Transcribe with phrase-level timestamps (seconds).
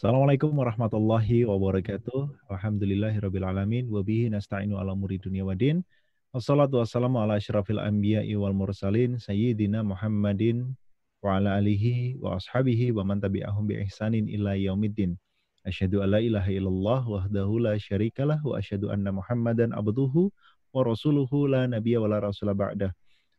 [0.00, 2.48] Assalamualaikum warahmatullahi wabarakatuh.
[2.48, 3.84] Alhamdulillahirrabbilalamin.
[3.92, 5.84] Wabihi nasta'inu ala muri dunia wa din.
[6.32, 9.20] Wassalamu ala asyrafil anbiya'i wal mursalin.
[9.20, 10.72] Sayyidina Muhammadin
[11.20, 15.20] wa ala alihi wa ashabihi wa man tabi'ahum bi ihsanin ila yaumiddin.
[15.68, 20.32] Asyhadu an la ilaha illallah wahdahu la syarikalah wa asyhadu anna Muhammadan abduhu
[20.72, 22.88] wa rasuluhu la nabiyya wa la rasula ba'dah.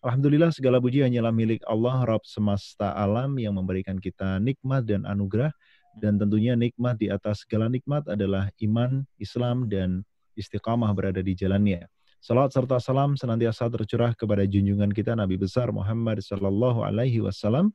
[0.06, 5.50] Alhamdulillah segala puji hanyalah milik Allah Rabb semesta alam yang memberikan kita nikmat dan anugerah
[5.98, 10.06] dan tentunya nikmat di atas segala nikmat adalah iman, Islam, dan
[10.40, 11.88] istiqamah berada di jalannya.
[12.22, 17.74] Salat serta salam senantiasa tercurah kepada junjungan kita Nabi besar Muhammad Sallallahu Alaihi Wasallam,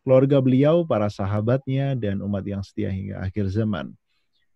[0.00, 3.92] keluarga beliau, para sahabatnya, dan umat yang setia hingga akhir zaman.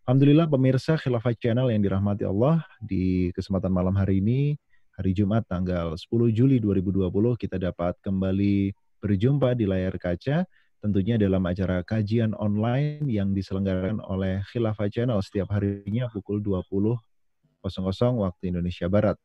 [0.09, 4.57] Alhamdulillah pemirsa Khilafah Channel yang dirahmati Allah di kesempatan malam hari ini,
[4.97, 10.45] hari Jumat tanggal 10 Juli 2020 kita dapat kembali berjumpa di layar kaca
[10.81, 16.97] tentunya dalam acara kajian online yang diselenggarakan oleh Khilafah Channel setiap harinya pukul 20.00
[18.17, 19.21] waktu Indonesia Barat.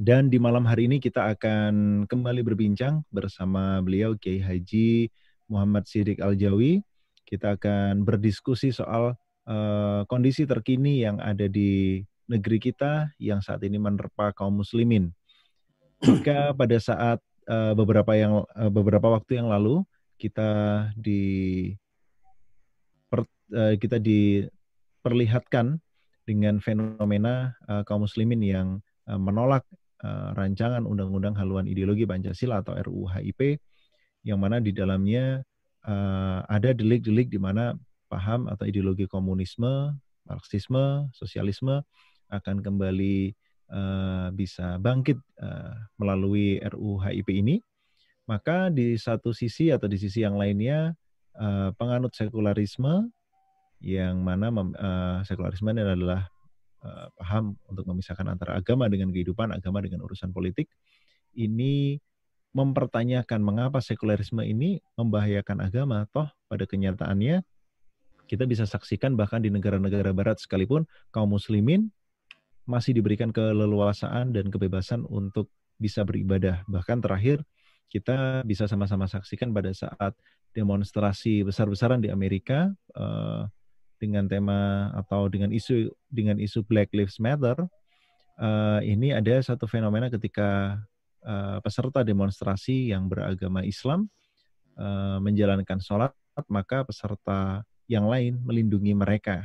[0.00, 5.12] Dan di malam hari ini kita akan kembali berbincang bersama beliau Kiai Haji
[5.52, 6.80] Muhammad Sidik Al-Jawi.
[7.28, 9.12] Kita akan berdiskusi soal
[9.44, 15.12] uh, kondisi terkini yang ada di negeri kita yang saat ini menerpa kaum muslimin.
[16.00, 19.84] Jika pada saat uh, beberapa yang uh, beberapa waktu yang lalu
[20.20, 20.50] kita
[21.00, 21.72] di
[23.08, 23.24] per,
[23.56, 25.80] uh, kita diperlihatkan
[26.28, 28.68] dengan fenomena uh, kaum muslimin yang
[29.08, 29.64] uh, menolak
[30.32, 33.60] rancangan undang-undang haluan ideologi Pancasila atau RUU HIP
[34.24, 35.44] yang mana di dalamnya
[36.48, 37.76] ada delik-delik di mana
[38.08, 39.92] paham atau ideologi komunisme,
[40.24, 41.84] marxisme, sosialisme
[42.32, 43.36] akan kembali
[44.32, 45.20] bisa bangkit
[46.00, 47.60] melalui RUU HIP ini
[48.30, 50.94] maka di satu sisi atau di sisi yang lainnya
[51.34, 53.10] uh, penganut sekularisme
[53.82, 56.30] yang mana uh, sekularisme ini adalah
[56.86, 60.70] uh, paham untuk memisahkan antara agama dengan kehidupan, agama dengan urusan politik.
[61.34, 61.98] Ini
[62.54, 66.06] mempertanyakan mengapa sekularisme ini membahayakan agama.
[66.14, 67.42] Toh pada kenyataannya
[68.30, 71.90] kita bisa saksikan bahkan di negara-negara barat sekalipun kaum muslimin
[72.62, 75.50] masih diberikan keleluasaan dan kebebasan untuk
[75.82, 76.62] bisa beribadah.
[76.70, 77.42] Bahkan terakhir
[77.90, 80.14] kita bisa sama-sama saksikan pada saat
[80.54, 83.50] demonstrasi besar-besaran di Amerika uh,
[83.98, 87.58] dengan tema atau dengan isu dengan isu Black Lives Matter
[88.38, 90.80] uh, ini ada satu fenomena ketika
[91.26, 94.08] uh, peserta demonstrasi yang beragama Islam
[94.78, 96.14] uh, menjalankan sholat
[96.48, 99.44] maka peserta yang lain melindungi mereka.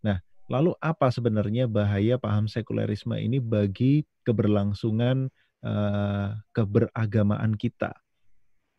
[0.00, 5.28] Nah, lalu apa sebenarnya bahaya paham sekulerisme ini bagi keberlangsungan
[5.64, 7.92] uh, keberagamaan kita.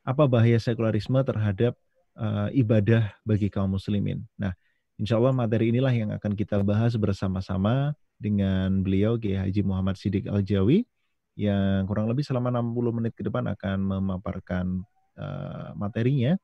[0.01, 1.77] Apa bahaya sekularisme terhadap
[2.17, 4.25] uh, ibadah bagi kaum muslimin?
[4.37, 4.53] Nah,
[4.97, 10.29] insya Allah materi inilah yang akan kita bahas bersama-sama dengan beliau Kiai Haji Muhammad Sidik
[10.29, 10.85] Al-Jawi
[11.39, 14.85] yang kurang lebih selama 60 menit ke depan akan memaparkan
[15.17, 16.37] uh, materinya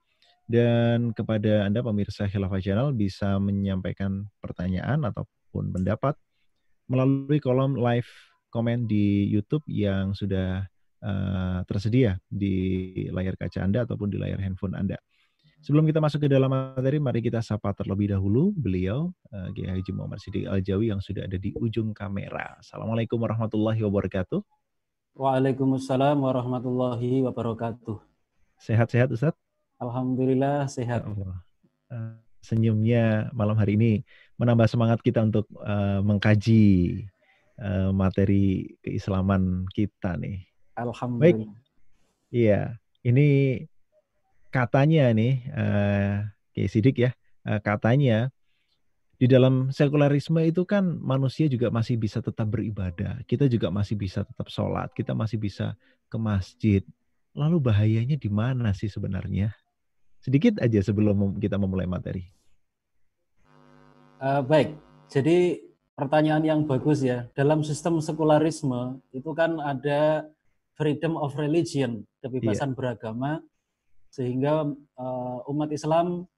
[0.48, 6.16] dan kepada Anda pemirsa Khilafah Channel bisa menyampaikan pertanyaan ataupun pendapat
[6.88, 8.08] melalui kolom live
[8.58, 10.66] komen di YouTube yang sudah
[11.06, 14.98] uh, tersedia di layar kaca Anda ataupun di layar handphone Anda.
[15.62, 19.92] Sebelum kita masuk ke dalam materi, mari kita sapa terlebih dahulu beliau, uh, Kiai Haji
[19.94, 22.58] Muhammad Siddiq Al-Jawi yang sudah ada di ujung kamera.
[22.62, 24.42] Assalamualaikum warahmatullahi wabarakatuh.
[25.18, 27.98] Waalaikumsalam warahmatullahi wabarakatuh.
[28.62, 29.34] Sehat-sehat Ustaz?
[29.78, 31.06] Alhamdulillah sehat.
[31.90, 33.92] Uh, senyumnya malam hari ini
[34.38, 37.06] menambah semangat kita untuk uh, mengkaji
[37.62, 40.46] uh, materi keislaman kita nih.
[40.78, 41.50] Alhamdulillah.
[41.50, 41.66] Baik.
[42.28, 42.76] Iya,
[43.08, 43.28] ini
[44.52, 47.12] katanya nih, uh, kayak sidik ya,
[47.48, 48.30] uh, katanya
[49.18, 54.22] di dalam sekularisme itu kan manusia juga masih bisa tetap beribadah, kita juga masih bisa
[54.22, 55.74] tetap sholat, kita masih bisa
[56.06, 56.84] ke masjid.
[57.34, 59.54] Lalu bahayanya di mana sih sebenarnya?
[60.22, 62.30] Sedikit aja sebelum kita memulai materi.
[64.18, 64.74] Uh, baik,
[65.10, 65.67] jadi
[65.98, 67.26] pertanyaan yang bagus ya.
[67.34, 70.30] Dalam sistem sekularisme itu kan ada
[70.78, 72.78] freedom of religion, kebebasan yeah.
[72.78, 73.32] beragama,
[74.14, 76.30] sehingga uh, umat Islam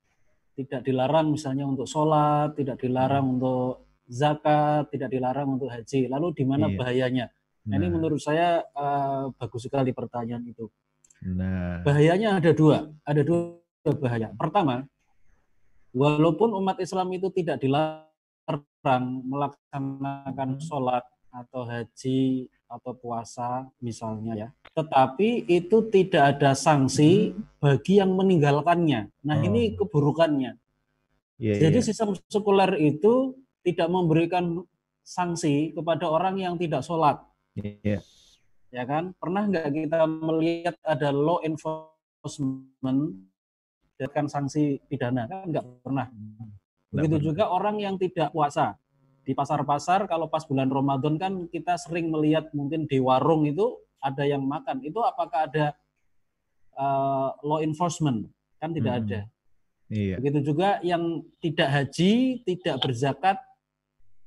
[0.55, 3.35] tidak dilarang misalnya untuk sholat, tidak dilarang hmm.
[3.35, 6.07] untuk zakat, tidak dilarang untuk haji.
[6.07, 6.77] Lalu di mana yeah.
[6.79, 7.25] bahayanya?
[7.67, 7.75] Nah.
[7.75, 10.71] Ini menurut saya uh, bagus sekali pertanyaan itu.
[11.19, 11.83] Nah.
[11.83, 13.59] Bahayanya ada dua, ada dua
[13.99, 14.31] bahaya.
[14.39, 14.87] Pertama,
[15.91, 18.07] walaupun umat Islam itu tidak dilarang
[18.83, 24.49] orang melaksanakan sholat atau haji atau puasa misalnya ya.
[24.73, 29.09] Tetapi itu tidak ada sanksi bagi yang meninggalkannya.
[29.25, 29.45] Nah oh.
[29.45, 30.57] ini keburukannya.
[31.39, 31.87] Yeah, Jadi yeah.
[31.87, 34.63] sistem sekuler itu tidak memberikan
[35.03, 37.19] sanksi kepada orang yang tidak sholat.
[37.57, 38.01] Yeah.
[38.69, 39.17] Ya kan?
[39.17, 43.17] Pernah nggak kita melihat ada law enforcement
[43.97, 45.25] dan sanksi pidana?
[45.25, 46.07] Kan nggak pernah.
[46.89, 48.77] Begitu juga orang yang tidak puasa.
[49.21, 54.25] Di pasar-pasar kalau pas bulan Ramadan kan kita sering melihat mungkin di warung itu ada
[54.25, 54.81] yang makan.
[54.81, 55.77] Itu apakah ada
[56.73, 58.25] uh, law enforcement?
[58.57, 59.01] Kan tidak hmm.
[59.05, 59.19] ada.
[59.89, 60.15] Iya.
[60.17, 63.37] Begitu juga yang tidak haji, tidak berzakat,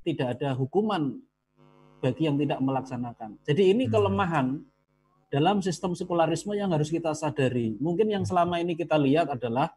[0.06, 1.18] tidak ada hukuman
[2.02, 3.38] bagi yang tidak melaksanakan.
[3.46, 3.92] Jadi ini hmm.
[3.94, 4.46] kelemahan
[5.32, 7.78] dalam sistem sekularisme yang harus kita sadari.
[7.80, 9.72] Mungkin yang selama ini kita lihat adalah,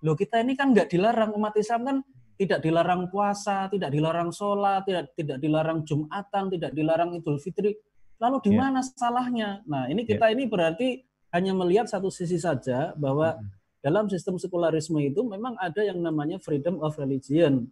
[0.00, 1.96] loh kita ini kan nggak dilarang umat Islam kan
[2.40, 7.76] tidak dilarang puasa, tidak dilarang sholat, tidak tidak dilarang jumatan, tidak dilarang idul fitri.
[8.16, 8.58] Lalu di ya.
[8.64, 8.96] mana yeah.
[8.96, 9.50] salahnya?
[9.68, 10.34] Nah ini kita yeah.
[10.40, 11.04] ini berarti
[11.36, 13.84] hanya melihat satu sisi saja bahwa hmm.
[13.84, 17.68] dalam sistem sekularisme itu memang ada yang namanya freedom of religion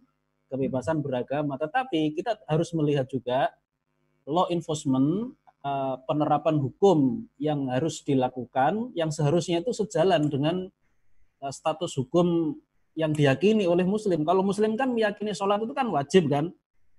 [0.53, 1.57] kebebasan beragama.
[1.57, 3.49] Tetapi kita harus melihat juga
[4.29, 5.33] law enforcement
[5.65, 10.69] eh, penerapan hukum yang harus dilakukan yang seharusnya itu sejalan dengan
[11.47, 12.59] status hukum
[12.99, 14.27] yang diyakini oleh muslim.
[14.27, 16.51] Kalau muslim kan meyakini sholat itu kan wajib kan.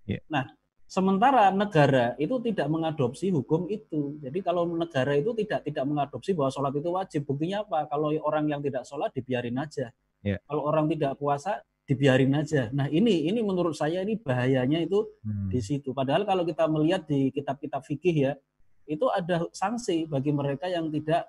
[0.09, 0.25] Yeah.
[0.33, 0.49] Nah,
[0.89, 4.17] sementara negara itu tidak mengadopsi hukum itu.
[4.25, 7.21] Jadi kalau negara itu tidak tidak mengadopsi bahwa sholat itu wajib.
[7.29, 7.85] Buktinya apa?
[7.93, 9.93] Kalau orang yang tidak sholat dibiarin aja.
[10.25, 10.41] Yeah.
[10.49, 12.71] Kalau orang tidak puasa dibiarin aja.
[12.71, 15.51] Nah ini ini menurut saya ini bahayanya itu hmm.
[15.51, 15.91] di situ.
[15.91, 18.33] Padahal kalau kita melihat di kitab-kitab fikih ya
[18.87, 21.27] itu ada sanksi bagi mereka yang tidak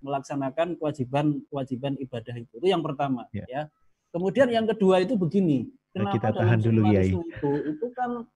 [0.00, 2.52] melaksanakan kewajiban kewajiban ibadah itu.
[2.58, 3.44] Itu yang pertama ya.
[3.48, 3.62] ya.
[4.10, 5.70] Kemudian yang kedua itu begini.
[5.94, 7.02] Kenapa kita tahan dulu ya.
[7.06, 8.26] Itu itu kan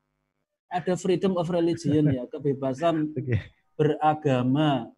[0.71, 3.51] ada freedom of religion ya, kebebasan okay.
[3.79, 4.91] beragama.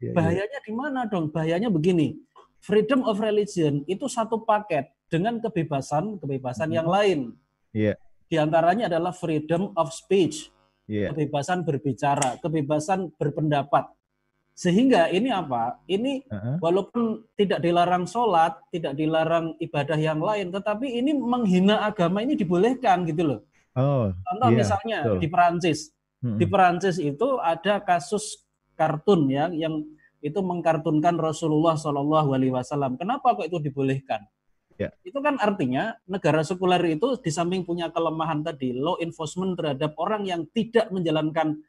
[0.00, 0.12] Ya, ya.
[0.16, 1.32] Bahayanya di mana dong?
[1.32, 2.20] Bahayanya begini.
[2.58, 7.32] Freedom of religion itu satu paket dengan kebebasan kebebasan yang lain.
[7.72, 7.96] Yeah.
[8.28, 10.52] Di antaranya adalah freedom of speech,
[10.84, 11.08] yeah.
[11.12, 13.88] kebebasan berbicara, kebebasan berpendapat.
[14.58, 15.78] Sehingga ini apa?
[15.86, 16.58] Ini uh-huh.
[16.58, 23.06] walaupun tidak dilarang sholat, tidak dilarang ibadah yang lain, tetapi ini menghina agama ini dibolehkan
[23.06, 23.40] gitu loh.
[23.78, 25.18] Oh, Contoh yeah, misalnya betul.
[25.22, 25.78] di Perancis,
[26.26, 26.38] hmm.
[26.42, 28.42] di Perancis itu ada kasus
[28.74, 29.86] kartun ya yang
[30.18, 32.98] itu mengkartunkan Rasulullah Shallallahu Alaihi Wasallam.
[32.98, 34.26] Kenapa kok itu dibolehkan?
[34.74, 34.90] Ya.
[35.06, 40.26] Itu kan artinya negara sekuler itu di samping punya kelemahan tadi, law enforcement terhadap orang
[40.26, 41.62] yang tidak menjalankan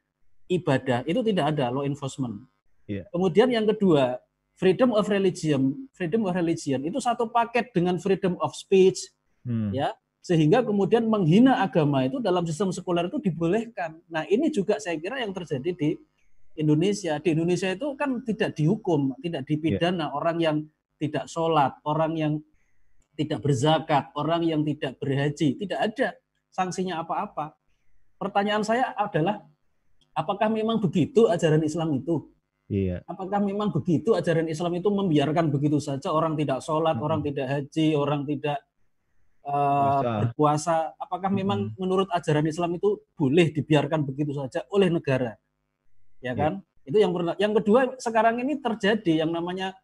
[0.50, 2.50] ibadah, itu tidak ada law enforcement.
[2.90, 3.06] Ya.
[3.14, 4.18] Kemudian yang kedua,
[4.58, 8.98] freedom of religion, freedom of religion itu satu paket dengan freedom of speech,
[9.46, 9.70] hmm.
[9.70, 14.02] ya, sehingga kemudian menghina agama itu dalam sistem sekuler itu dibolehkan.
[14.10, 15.94] Nah ini juga saya kira yang terjadi di
[16.58, 17.16] Indonesia.
[17.22, 20.12] Di Indonesia itu kan tidak dihukum, tidak dipidana ya.
[20.12, 20.56] orang yang
[20.98, 22.32] tidak sholat, orang yang
[23.16, 26.08] tidak berzakat, orang yang tidak berhaji, tidak ada
[26.52, 27.56] sanksinya apa-apa.
[28.20, 29.40] Pertanyaan saya adalah,
[30.12, 32.28] apakah memang begitu ajaran Islam itu?
[32.70, 33.02] Iya.
[33.02, 37.02] Apakah memang begitu ajaran Islam itu membiarkan begitu saja orang tidak sholat, hmm.
[37.02, 38.62] orang tidak haji, orang tidak
[39.42, 40.94] uh, berpuasa?
[40.94, 41.38] Apakah hmm.
[41.42, 45.34] memang menurut ajaran Islam itu boleh dibiarkan begitu saja oleh negara?
[46.22, 46.32] Ya iya.
[46.38, 46.52] kan?
[46.86, 47.10] Itu yang
[47.42, 49.74] Yang kedua, sekarang ini terjadi yang namanya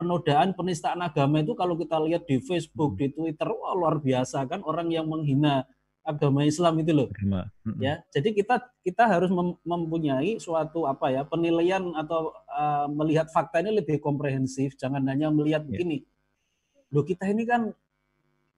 [0.00, 3.00] penodaan penistaan agama itu kalau kita lihat di Facebook, hmm.
[3.04, 5.68] di Twitter, wah luar biasa kan orang yang menghina
[6.02, 7.08] agama Islam itu loh.
[7.18, 7.78] Hmm.
[7.78, 9.30] Ya, jadi kita kita harus
[9.62, 15.62] mempunyai suatu apa ya penilaian atau uh, melihat fakta ini lebih komprehensif, jangan hanya melihat
[15.66, 15.68] ya.
[15.70, 15.98] begini.
[16.92, 17.70] Loh kita ini kan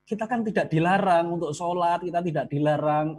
[0.05, 3.17] kita kan tidak dilarang untuk sholat, kita tidak dilarang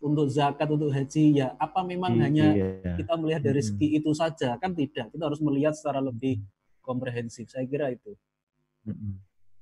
[0.00, 1.56] untuk zakat, untuk haji ya.
[1.56, 2.94] Apa memang iya, hanya iya.
[2.96, 4.56] kita melihat dari segi itu saja?
[4.56, 5.12] Kan tidak.
[5.12, 6.40] Kita harus melihat secara lebih
[6.84, 7.48] komprehensif.
[7.48, 8.16] Saya kira itu.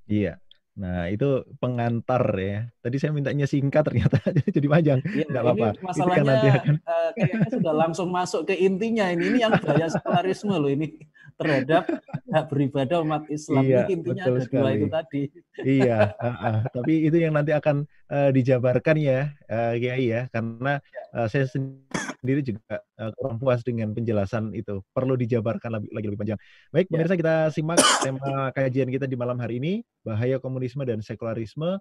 [0.06, 0.38] Iya.
[0.78, 2.70] Nah, itu pengantar ya.
[2.78, 4.22] Tadi saya mintanya singkat ternyata
[4.54, 4.98] jadi panjang.
[5.10, 5.68] Ya, Enggak apa-apa.
[5.82, 6.74] Masalahnya kan nanti akan...
[6.86, 9.34] uh, kayaknya sudah langsung masuk ke intinya ini.
[9.34, 11.02] Ini yang bahaya sekularisme loh ini
[11.38, 11.82] terhadap
[12.30, 13.62] hak beribadah umat Islam.
[13.66, 14.62] Iya, ini intinya ada sekali.
[14.62, 15.22] dua itu tadi.
[15.66, 16.58] Iya, uh, uh.
[16.70, 20.78] tapi itu yang nanti akan uh, dijabarkan ya, uh, Kiai ya, karena
[21.14, 24.82] uh, saya sendiri juga uh, kurang puas dengan penjelasan itu.
[24.90, 26.40] Perlu dijabarkan lagi, lagi lebih panjang.
[26.74, 26.92] Baik, ya.
[26.94, 29.72] pemirsa kita simak tema kajian kita di malam hari ini,
[30.02, 31.78] bahaya komunisme dan sekularisme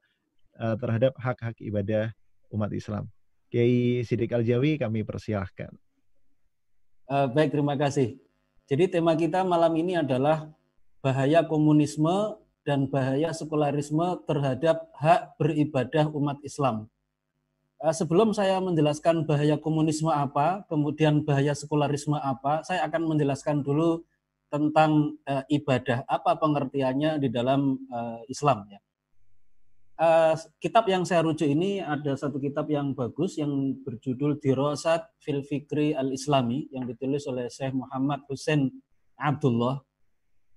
[0.61, 2.13] uh, terhadap hak-hak ibadah
[2.53, 3.09] umat Islam.
[3.47, 5.71] Kiai Sidik Aljawi kami persilahkan.
[7.07, 8.19] Uh, baik, terima kasih.
[8.67, 10.51] Jadi tema kita malam ini adalah
[10.99, 12.35] bahaya komunisme
[12.67, 16.91] dan bahaya sekularisme terhadap hak beribadah umat Islam.
[17.77, 24.01] Eh, sebelum saya menjelaskan bahaya komunisme apa, kemudian bahaya sekularisme apa, saya akan menjelaskan dulu
[24.47, 28.79] tentang uh, ibadah, apa pengertiannya di dalam uh, Islam ya.
[29.99, 35.43] uh, kitab yang saya rujuk ini ada satu kitab yang bagus yang berjudul Dirosat Fil
[35.43, 38.71] Fikri Al-Islami yang ditulis oleh Syekh Muhammad Hussein
[39.19, 39.83] Abdullah.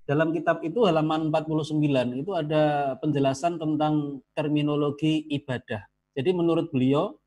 [0.07, 1.83] Dalam kitab itu halaman 49
[2.15, 5.90] itu ada penjelasan tentang terminologi ibadah.
[6.15, 7.19] Jadi menurut beliau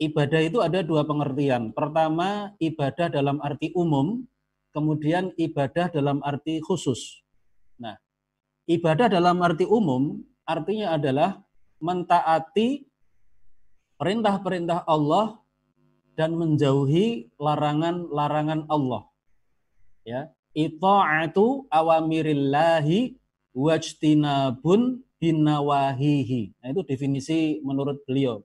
[0.00, 1.76] ibadah itu ada dua pengertian.
[1.76, 4.24] Pertama, ibadah dalam arti umum,
[4.72, 7.20] kemudian ibadah dalam arti khusus.
[7.76, 8.00] Nah,
[8.64, 11.44] ibadah dalam arti umum artinya adalah
[11.80, 12.88] mentaati
[14.00, 15.40] perintah-perintah Allah
[16.16, 19.04] dan menjauhi larangan-larangan Allah.
[20.04, 23.20] Ya, ita'atu awamirillahi
[23.52, 26.64] wajtinabun binawahihi.
[26.64, 28.40] Nah, itu definisi menurut beliau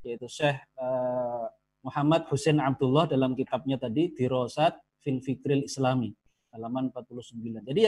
[0.00, 1.44] yaitu Syekh uh,
[1.84, 6.14] Muhammad Hussein Abdullah dalam kitabnya tadi Dirosat fil Fikril Islami
[6.54, 7.68] halaman 49.
[7.68, 7.80] Jadi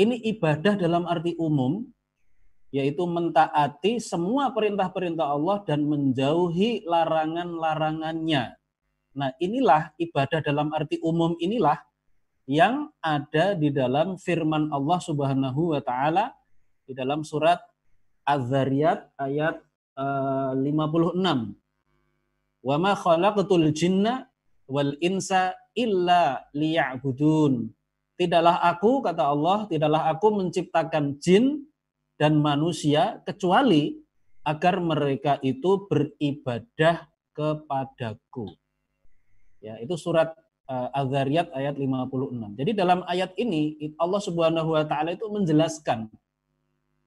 [0.00, 1.84] ini ibadah dalam arti umum
[2.72, 8.56] yaitu mentaati semua perintah-perintah Allah dan menjauhi larangan-larangannya.
[9.12, 11.76] Nah, inilah ibadah dalam arti umum inilah
[12.48, 16.32] yang ada di dalam firman Allah Subhanahu wa taala
[16.88, 17.60] di dalam surat
[18.26, 19.60] Az-Zariyat ayat
[19.96, 20.62] 56.
[21.18, 21.40] Eh,
[22.62, 24.30] Wa ma khalaqatul jinna
[24.70, 27.74] wal insa illa liya'budun.
[28.14, 31.66] Tidaklah aku kata Allah, tidaklah aku menciptakan jin
[32.14, 33.98] dan manusia kecuali
[34.46, 38.54] agar mereka itu beribadah kepadaku.
[39.58, 40.34] Ya, itu surat
[40.70, 42.58] uh, Az-Zariyat ayat 56.
[42.58, 46.10] Jadi dalam ayat ini Allah Subhanahu wa taala itu menjelaskan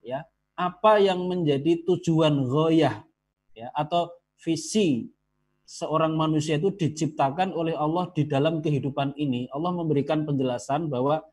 [0.04, 3.04] ya, apa yang menjadi tujuan goyah
[3.52, 5.12] ya atau visi
[5.66, 9.50] seorang manusia itu diciptakan oleh Allah di dalam kehidupan ini.
[9.52, 11.26] Allah memberikan penjelasan bahwa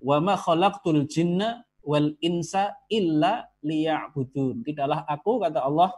[0.00, 4.64] wa ma khalaqtul jinna wal insa illa liya'budun.
[4.66, 5.92] Tidaklah aku kata Allah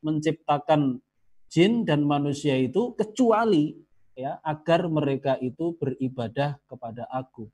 [0.00, 1.02] menciptakan
[1.50, 3.74] jin dan manusia itu kecuali
[4.14, 7.50] ya agar mereka itu beribadah kepada aku.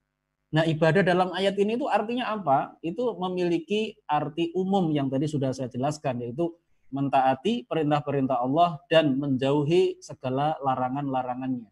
[0.51, 2.75] Nah, ibadah dalam ayat ini itu artinya apa?
[2.83, 6.51] Itu memiliki arti umum yang tadi sudah saya jelaskan, yaitu
[6.91, 11.71] mentaati perintah-perintah Allah dan menjauhi segala larangan-larangannya.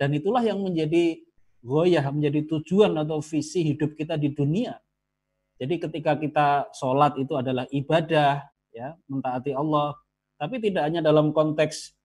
[0.00, 1.20] Dan itulah yang menjadi
[1.60, 4.80] goyah, menjadi tujuan atau visi hidup kita di dunia.
[5.60, 9.96] Jadi ketika kita sholat itu adalah ibadah, ya mentaati Allah.
[10.36, 11.96] Tapi tidak hanya dalam konteks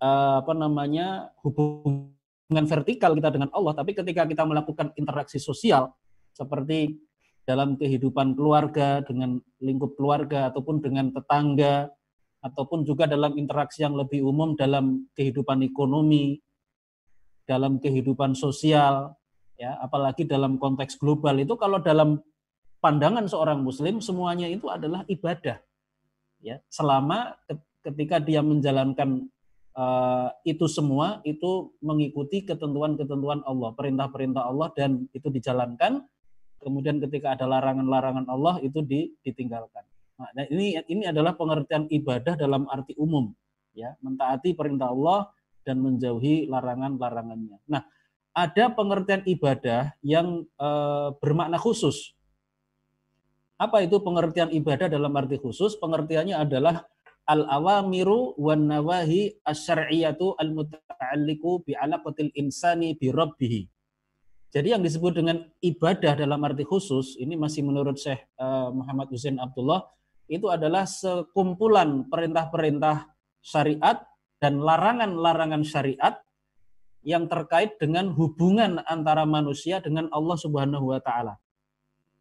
[0.00, 2.15] uh, apa namanya hubungan
[2.46, 5.90] hubungan vertikal kita dengan Allah, tapi ketika kita melakukan interaksi sosial
[6.30, 6.94] seperti
[7.42, 11.90] dalam kehidupan keluarga dengan lingkup keluarga ataupun dengan tetangga
[12.38, 16.38] ataupun juga dalam interaksi yang lebih umum dalam kehidupan ekonomi,
[17.42, 19.14] dalam kehidupan sosial,
[19.58, 22.22] ya apalagi dalam konteks global itu kalau dalam
[22.78, 25.58] pandangan seorang muslim semuanya itu adalah ibadah.
[26.38, 27.34] Ya, selama
[27.82, 29.26] ketika dia menjalankan
[29.76, 36.02] uh, itu semua itu mengikuti ketentuan-ketentuan Allah, perintah-perintah Allah dan itu dijalankan.
[36.56, 38.82] Kemudian ketika ada larangan-larangan Allah itu
[39.22, 39.86] ditinggalkan.
[40.16, 43.30] Nah, ini ini adalah pengertian ibadah dalam arti umum,
[43.76, 45.30] ya, mentaati perintah Allah
[45.62, 47.60] dan menjauhi larangan-larangannya.
[47.68, 47.84] Nah,
[48.32, 52.16] ada pengertian ibadah yang uh, bermakna khusus.
[53.56, 55.76] Apa itu pengertian ibadah dalam arti khusus?
[55.80, 56.84] Pengertiannya adalah
[57.26, 61.74] al-awamiru wan nawahi asyariyatu al-muta'alliqu bi
[62.38, 63.66] insani bi rabbih.
[64.54, 69.36] Jadi yang disebut dengan ibadah dalam arti khusus ini masih menurut Syekh uh, Muhammad Hussein
[69.36, 69.84] Abdullah
[70.30, 73.10] itu adalah sekumpulan perintah-perintah
[73.42, 74.06] syariat
[74.40, 76.14] dan larangan-larangan syariat
[77.06, 81.38] yang terkait dengan hubungan antara manusia dengan Allah Subhanahu wa taala.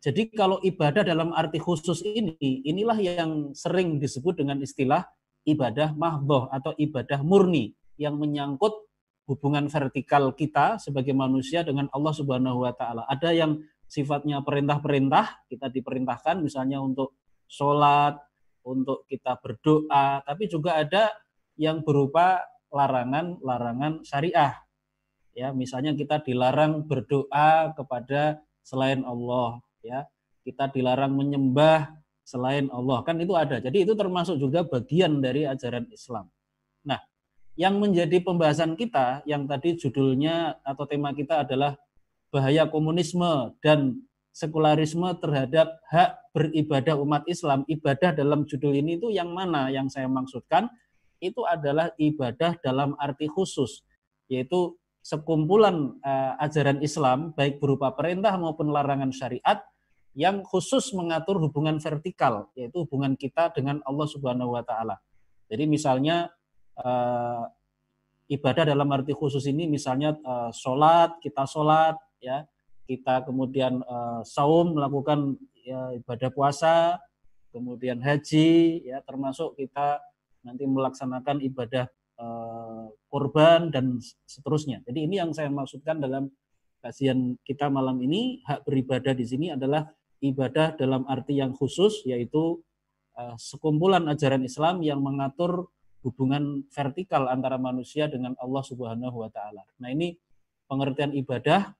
[0.06, 5.02] Jadi kalau ibadah dalam arti khusus ini, inilah yang sering disebut dengan istilah
[5.50, 8.86] ibadah mahdoh atau ibadah murni yang menyangkut
[9.26, 13.10] hubungan vertikal kita sebagai manusia dengan Allah Subhanahu wa taala.
[13.10, 13.58] Ada yang
[13.90, 17.18] sifatnya perintah-perintah, kita diperintahkan misalnya untuk
[17.50, 18.22] sholat,
[18.62, 21.10] untuk kita berdoa, tapi juga ada
[21.58, 24.54] yang berupa larangan-larangan syariah.
[25.34, 30.10] Ya, misalnya kita dilarang berdoa kepada selain Allah, ya.
[30.42, 31.94] Kita dilarang menyembah
[32.26, 33.06] selain Allah.
[33.06, 33.62] Kan itu ada.
[33.62, 36.30] Jadi itu termasuk juga bagian dari ajaran Islam.
[36.86, 37.02] Nah
[37.54, 41.78] yang menjadi pembahasan kita yang tadi judulnya atau tema kita adalah
[42.34, 44.02] bahaya komunisme dan
[44.36, 47.64] sekularisme terhadap hak beribadah umat Islam.
[47.70, 49.72] Ibadah dalam judul ini itu yang mana?
[49.72, 50.68] Yang saya maksudkan
[51.24, 53.88] itu adalah ibadah dalam arti khusus
[54.28, 54.76] yaitu
[55.06, 59.62] sekumpulan uh, ajaran Islam baik berupa perintah maupun larangan syariat
[60.16, 64.96] yang khusus mengatur hubungan vertikal, yaitu hubungan kita dengan Allah Subhanahu wa taala.
[65.52, 66.32] Jadi misalnya
[66.80, 67.44] uh,
[68.32, 72.48] ibadah dalam arti khusus ini misalnya uh, sholat, kita sholat, ya,
[72.88, 75.36] kita kemudian uh, saum melakukan
[75.68, 76.96] ya, ibadah puasa,
[77.52, 80.00] kemudian haji, ya termasuk kita
[80.48, 84.80] nanti melaksanakan ibadah uh, korban dan seterusnya.
[84.88, 86.32] Jadi ini yang saya maksudkan dalam
[86.80, 89.90] kajian kita malam ini hak beribadah di sini adalah
[90.24, 92.62] ibadah dalam arti yang khusus yaitu
[93.20, 95.68] uh, sekumpulan ajaran Islam yang mengatur
[96.06, 99.66] hubungan vertikal antara manusia dengan Allah Subhanahu wa taala.
[99.82, 100.14] Nah, ini
[100.70, 101.74] pengertian ibadah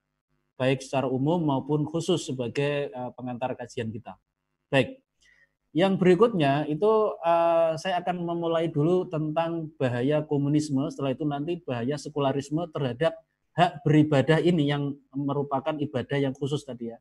[0.58, 4.18] baik secara umum maupun khusus sebagai uh, pengantar kajian kita.
[4.72, 5.00] Baik.
[5.76, 6.88] Yang berikutnya itu
[7.20, 13.20] uh, saya akan memulai dulu tentang bahaya komunisme, setelah itu nanti bahaya sekularisme terhadap
[13.60, 16.98] hak beribadah ini yang merupakan ibadah yang khusus tadi ya.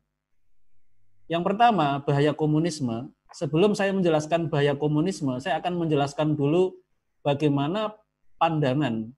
[1.25, 3.09] Yang pertama, bahaya komunisme.
[3.33, 6.77] Sebelum saya menjelaskan bahaya komunisme, saya akan menjelaskan dulu
[7.25, 7.91] bagaimana
[8.37, 9.09] pandangan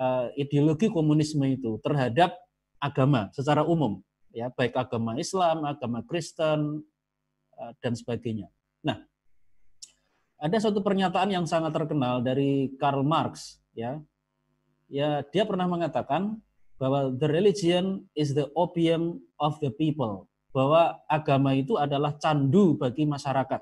[0.00, 2.34] uh, ideologi komunisme itu terhadap
[2.82, 4.02] agama secara umum,
[4.34, 6.82] ya baik agama Islam, agama Kristen,
[7.60, 8.50] uh, dan sebagainya.
[8.82, 9.04] Nah,
[10.40, 14.00] ada suatu pernyataan yang sangat terkenal dari Karl Marx, ya.
[14.92, 16.38] Ya, dia pernah mengatakan
[16.76, 23.02] bahwa the religion is the opium of the people, bahwa agama itu adalah candu bagi
[23.02, 23.58] masyarakat.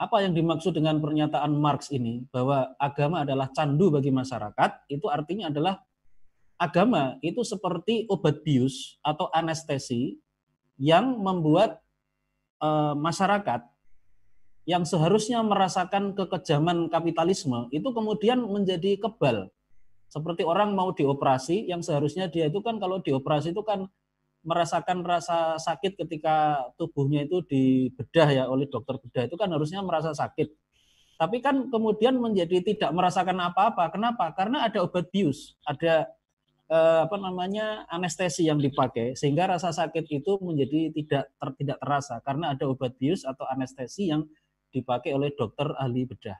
[0.00, 5.46] Apa yang dimaksud dengan pernyataan Marx ini bahwa agama adalah candu bagi masyarakat, itu artinya
[5.46, 5.78] adalah
[6.58, 10.18] agama itu seperti obat bius atau anestesi
[10.74, 11.78] yang membuat
[12.58, 13.62] uh, masyarakat
[14.68, 19.48] yang seharusnya merasakan kekejaman kapitalisme itu kemudian menjadi kebal.
[20.10, 23.86] Seperti orang mau dioperasi yang seharusnya dia itu kan kalau dioperasi itu kan
[24.40, 30.16] merasakan rasa sakit ketika tubuhnya itu dibedah ya oleh dokter bedah itu kan harusnya merasa
[30.16, 30.48] sakit.
[31.20, 33.92] Tapi kan kemudian menjadi tidak merasakan apa-apa.
[33.92, 34.32] Kenapa?
[34.32, 36.08] Karena ada obat bius, ada
[36.70, 42.24] eh, apa namanya anestesi yang dipakai sehingga rasa sakit itu menjadi tidak ter, tidak terasa
[42.24, 44.24] karena ada obat bius atau anestesi yang
[44.70, 46.38] dipakai oleh dokter ahli bedah.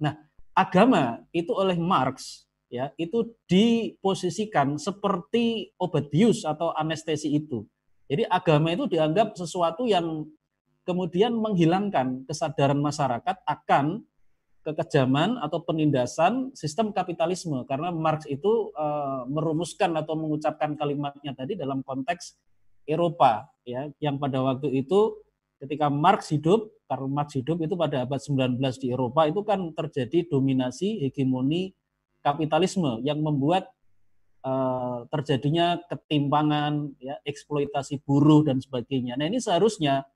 [0.00, 0.14] Nah,
[0.56, 7.68] agama itu oleh Marx ya itu diposisikan seperti obat bius atau anestesi itu.
[8.08, 10.24] Jadi agama itu dianggap sesuatu yang
[10.88, 14.08] kemudian menghilangkan kesadaran masyarakat akan
[14.64, 18.86] kekejaman atau penindasan sistem kapitalisme karena Marx itu e,
[19.26, 22.38] merumuskan atau mengucapkan kalimatnya tadi dalam konteks
[22.86, 25.18] Eropa ya yang pada waktu itu
[25.58, 30.30] ketika Marx hidup Karl Marx hidup itu pada abad 19 di Eropa itu kan terjadi
[30.30, 31.74] dominasi hegemoni
[32.22, 33.68] kapitalisme yang membuat
[34.46, 39.18] uh, terjadinya ketimpangan, ya, eksploitasi buruh dan sebagainya.
[39.18, 40.06] Nah ini seharusnya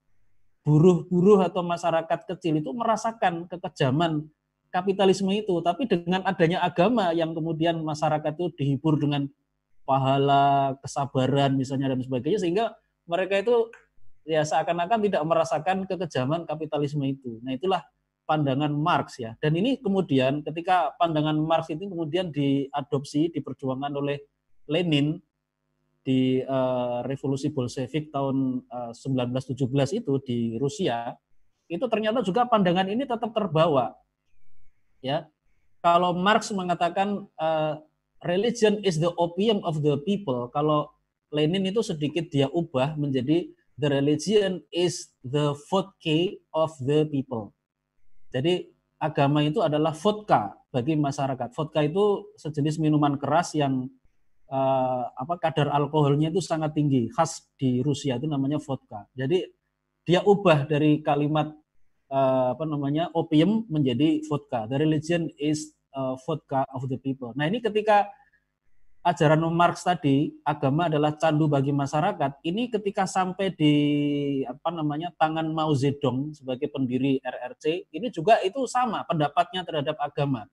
[0.66, 4.26] buruh-buruh atau masyarakat kecil itu merasakan kekejaman
[4.74, 9.30] kapitalisme itu, tapi dengan adanya agama yang kemudian masyarakat itu dihibur dengan
[9.86, 12.74] pahala, kesabaran misalnya dan sebagainya, sehingga
[13.06, 13.70] mereka itu
[14.26, 17.38] ya seakan-akan tidak merasakan kekejaman kapitalisme itu.
[17.46, 17.86] Nah, itulah
[18.26, 19.38] pandangan Marx ya.
[19.38, 24.18] Dan ini kemudian ketika pandangan Marx itu kemudian diadopsi, diperjuangkan oleh
[24.66, 25.22] Lenin
[26.06, 31.14] di uh, revolusi Bolshevik tahun uh, eh, 1917 itu di Rusia,
[31.66, 33.94] itu ternyata juga pandangan ini tetap terbawa.
[35.02, 35.26] Ya.
[35.82, 37.78] Kalau Marx mengatakan uh,
[38.22, 40.90] religion is the opium of the people, kalau
[41.34, 47.55] Lenin itu sedikit dia ubah menjadi the religion is the vodka of the people.
[48.32, 51.52] Jadi agama itu adalah vodka bagi masyarakat.
[51.52, 53.88] Vodka itu sejenis minuman keras yang
[54.50, 59.06] uh, apa kadar alkoholnya itu sangat tinggi, khas di Rusia itu namanya vodka.
[59.12, 59.44] Jadi
[60.06, 61.50] dia ubah dari kalimat
[62.10, 64.70] uh, apa namanya opium menjadi vodka.
[64.70, 67.34] The religion is uh, vodka of the people.
[67.34, 68.08] Nah ini ketika
[69.06, 73.74] ajaran Marx tadi agama adalah candu bagi masyarakat ini ketika sampai di
[74.42, 80.50] apa namanya tangan Mao Zedong sebagai pendiri RRC ini juga itu sama pendapatnya terhadap agama.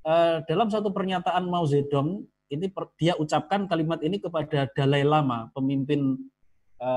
[0.00, 6.16] E, dalam satu pernyataan Mao Zedong ini dia ucapkan kalimat ini kepada Dalai Lama pemimpin
[6.80, 6.90] e,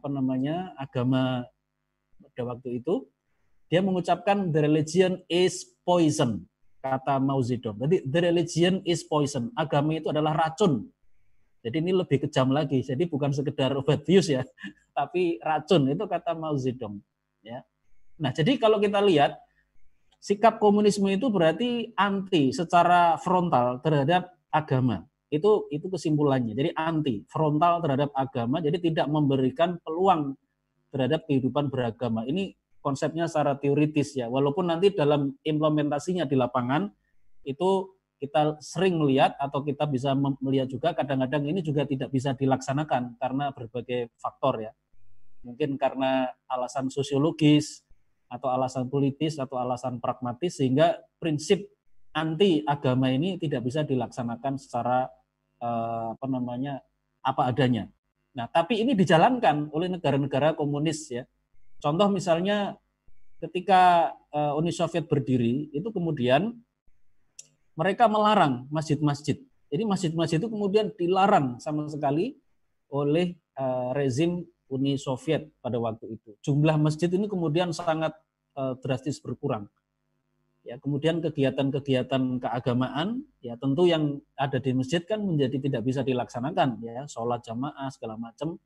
[0.00, 1.44] apa namanya agama
[2.24, 3.04] pada waktu itu.
[3.70, 6.49] Dia mengucapkan the religion is poison
[6.80, 7.76] kata Mao Zedong.
[7.76, 9.52] Jadi the religion is poison.
[9.54, 10.88] Agama itu adalah racun.
[11.60, 12.80] Jadi ini lebih kejam lagi.
[12.80, 14.42] Jadi bukan sekedar obat bius ya,
[14.98, 16.98] tapi racun itu kata Mao Zedong.
[17.44, 17.62] Ya.
[18.16, 19.36] Nah jadi kalau kita lihat
[20.20, 25.04] sikap komunisme itu berarti anti secara frontal terhadap agama.
[25.30, 26.58] Itu itu kesimpulannya.
[26.58, 30.34] Jadi anti, frontal terhadap agama, jadi tidak memberikan peluang
[30.90, 32.26] terhadap kehidupan beragama.
[32.26, 34.26] Ini konsepnya secara teoritis ya.
[34.26, 36.88] Walaupun nanti dalam implementasinya di lapangan
[37.44, 40.12] itu kita sering melihat atau kita bisa
[40.44, 44.72] melihat juga kadang-kadang ini juga tidak bisa dilaksanakan karena berbagai faktor ya.
[45.40, 47.80] Mungkin karena alasan sosiologis
[48.28, 51.64] atau alasan politis atau alasan pragmatis sehingga prinsip
[52.12, 55.08] anti agama ini tidak bisa dilaksanakan secara
[55.56, 56.84] eh, apa namanya
[57.24, 57.88] apa adanya.
[58.36, 61.24] Nah, tapi ini dijalankan oleh negara-negara komunis ya.
[61.80, 62.76] Contoh misalnya
[63.40, 66.54] ketika eh, Uni Soviet berdiri itu kemudian
[67.80, 69.40] mereka melarang masjid-masjid.
[69.70, 72.36] Jadi masjid-masjid itu kemudian dilarang sama sekali
[72.90, 76.34] oleh uh, rezim Uni Soviet pada waktu itu.
[76.42, 78.12] Jumlah masjid ini kemudian sangat
[78.58, 79.70] uh, drastis berkurang.
[80.60, 86.84] Ya, kemudian kegiatan-kegiatan keagamaan ya tentu yang ada di masjid kan menjadi tidak bisa dilaksanakan
[86.84, 88.60] ya, sholat jamaah segala macam.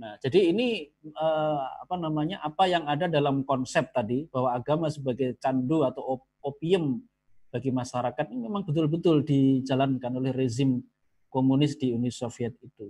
[0.00, 2.40] Nah, jadi ini eh, apa namanya?
[2.40, 7.04] apa yang ada dalam konsep tadi bahwa agama sebagai candu atau opium
[7.52, 10.80] bagi masyarakat ini memang betul-betul dijalankan oleh rezim
[11.28, 12.88] komunis di Uni Soviet itu.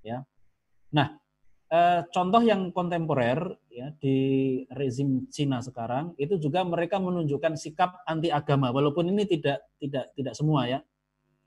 [0.00, 0.24] Ya.
[0.96, 1.20] Nah,
[1.68, 4.16] eh, contoh yang kontemporer ya di
[4.72, 10.34] rezim Cina sekarang itu juga mereka menunjukkan sikap anti agama walaupun ini tidak tidak tidak
[10.36, 10.80] semua ya.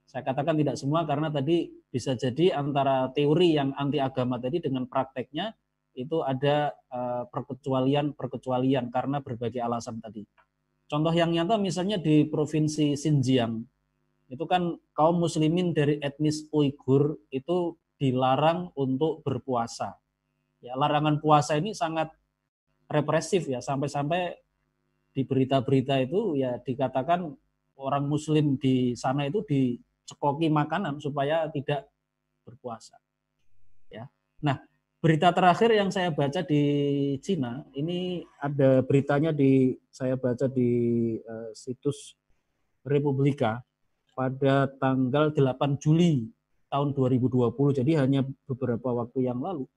[0.05, 4.85] Saya katakan tidak semua karena tadi bisa jadi antara teori yang anti agama tadi dengan
[4.85, 5.51] prakteknya
[5.95, 10.23] itu ada eh, perkecualian-perkecualian karena berbagai alasan tadi.
[10.85, 13.57] Contoh yang nyata misalnya di provinsi Xinjiang,
[14.29, 19.97] itu kan kaum muslimin dari etnis Uighur itu dilarang untuk berpuasa.
[20.61, 22.13] Ya, larangan puasa ini sangat
[22.85, 24.37] represif ya, sampai-sampai
[25.15, 27.33] di berita-berita itu ya dikatakan
[27.79, 29.41] orang muslim di sana itu
[30.05, 31.89] dicekoki makanan supaya tidak
[32.45, 33.01] berpuasa.
[33.89, 34.05] Ya.
[34.45, 34.61] Nah,
[35.05, 36.63] Berita terakhir yang saya baca di
[37.21, 42.17] Cina, ini ada beritanya di saya baca di uh, situs
[42.81, 43.61] Republika
[44.17, 46.25] pada tanggal 8 Juli
[46.73, 47.53] tahun 2020.
[47.85, 49.69] Jadi hanya beberapa waktu yang lalu.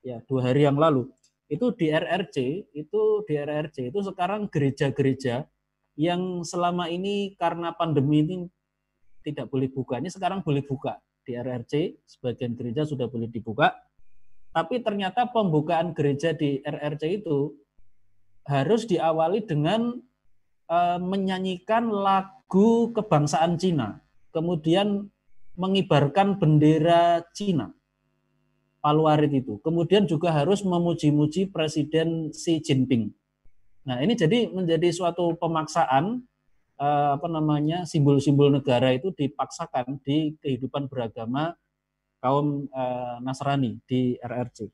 [0.00, 1.12] Ya, dua hari yang lalu.
[1.44, 5.44] Itu di RRC, itu di RRC itu sekarang gereja-gereja
[6.00, 8.36] yang selama ini karena pandemi ini
[9.20, 10.00] tidak boleh buka.
[10.00, 13.72] Ini sekarang boleh buka di RRC, sebagian gereja sudah boleh dibuka
[14.50, 17.54] tapi ternyata pembukaan gereja di RRC itu
[18.50, 19.94] harus diawali dengan
[20.66, 24.02] e, menyanyikan lagu kebangsaan Cina,
[24.34, 25.06] kemudian
[25.54, 27.70] mengibarkan bendera Cina.
[28.80, 29.60] Paluarit itu.
[29.60, 33.12] Kemudian juga harus memuji-muji Presiden Xi Jinping.
[33.84, 36.24] Nah, ini jadi menjadi suatu pemaksaan
[36.80, 41.52] apa namanya simbol-simbol negara itu dipaksakan di kehidupan beragama
[42.24, 44.68] kaum uh, Nasrani di RRC.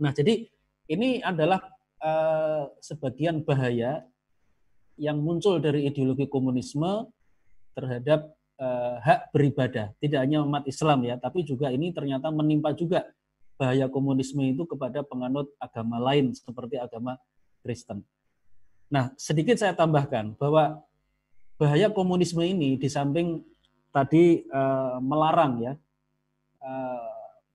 [0.00, 0.48] Nah, jadi
[0.88, 1.60] ini adalah
[2.00, 4.04] uh, sebagian bahaya
[4.96, 7.12] yang muncul dari ideologi komunisme
[7.76, 8.32] terhadap
[9.04, 9.92] hak beribadah.
[10.00, 13.04] Tidak hanya umat Islam ya, tapi juga ini ternyata menimpa juga
[13.60, 17.20] bahaya komunisme itu kepada penganut agama lain seperti agama
[17.60, 18.00] Kristen.
[18.86, 20.85] Nah, sedikit saya tambahkan bahwa
[21.56, 23.40] bahaya komunisme ini di samping
[23.90, 25.72] tadi uh, melarang ya
[26.66, 27.10] Eh,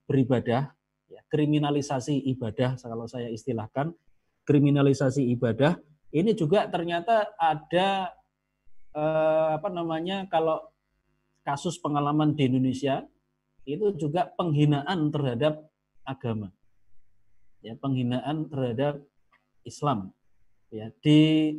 [0.08, 0.72] beribadah,
[1.08, 3.92] ya, kriminalisasi ibadah kalau saya istilahkan,
[4.48, 5.76] kriminalisasi ibadah.
[6.12, 8.12] Ini juga ternyata ada
[8.92, 10.64] eh, apa namanya kalau
[11.44, 13.04] kasus pengalaman di Indonesia
[13.68, 15.60] itu juga penghinaan terhadap
[16.08, 16.48] agama,
[17.60, 19.00] ya penghinaan terhadap
[19.64, 20.12] Islam,
[20.72, 20.88] ya.
[21.04, 21.52] Di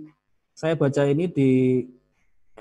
[0.57, 1.49] saya baca ini di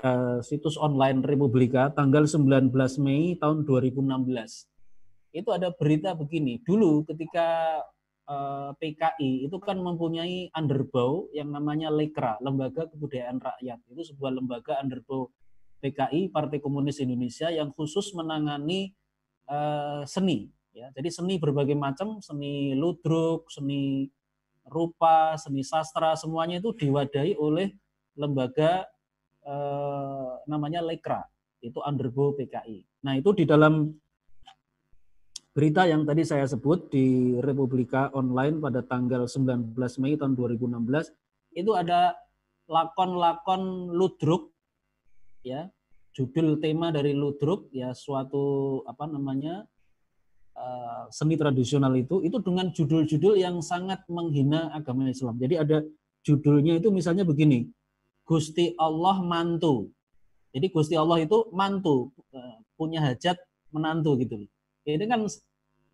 [0.01, 4.73] uh, situs online Republika tanggal 19 Mei tahun 2016
[5.33, 6.61] itu ada berita begini.
[6.61, 7.81] Dulu ketika
[8.29, 13.81] eh, PKI itu kan mempunyai underbow yang namanya Lekra, Lembaga Kebudayaan Rakyat.
[13.89, 15.33] Itu sebuah lembaga underbow
[15.81, 18.93] PKI Partai Komunis Indonesia yang khusus menangani
[19.49, 20.53] eh, seni.
[20.73, 24.09] Ya, jadi seni berbagai macam, seni ludruk, seni
[24.65, 27.77] rupa, seni sastra, semuanya itu diwadahi oleh
[28.17, 28.85] lembaga
[29.43, 31.23] eh, namanya Lekra,
[31.63, 32.83] itu underbow PKI.
[33.07, 33.91] Nah itu di dalam
[35.53, 41.13] berita yang tadi saya sebut di Republika Online pada tanggal 19 Mei tahun 2016
[41.53, 42.17] itu ada
[42.65, 44.49] lakon-lakon ludruk
[45.45, 45.69] ya
[46.17, 49.69] judul tema dari ludruk ya suatu apa namanya
[50.57, 55.37] uh, seni tradisional itu itu dengan judul-judul yang sangat menghina agama Islam.
[55.37, 55.77] Jadi ada
[56.25, 57.69] judulnya itu misalnya begini.
[58.23, 59.91] Gusti Allah mantu.
[60.53, 63.37] Jadi Gusti Allah itu mantu, eh, punya hajat
[63.73, 64.35] menantu gitu.
[64.85, 65.25] Ini kan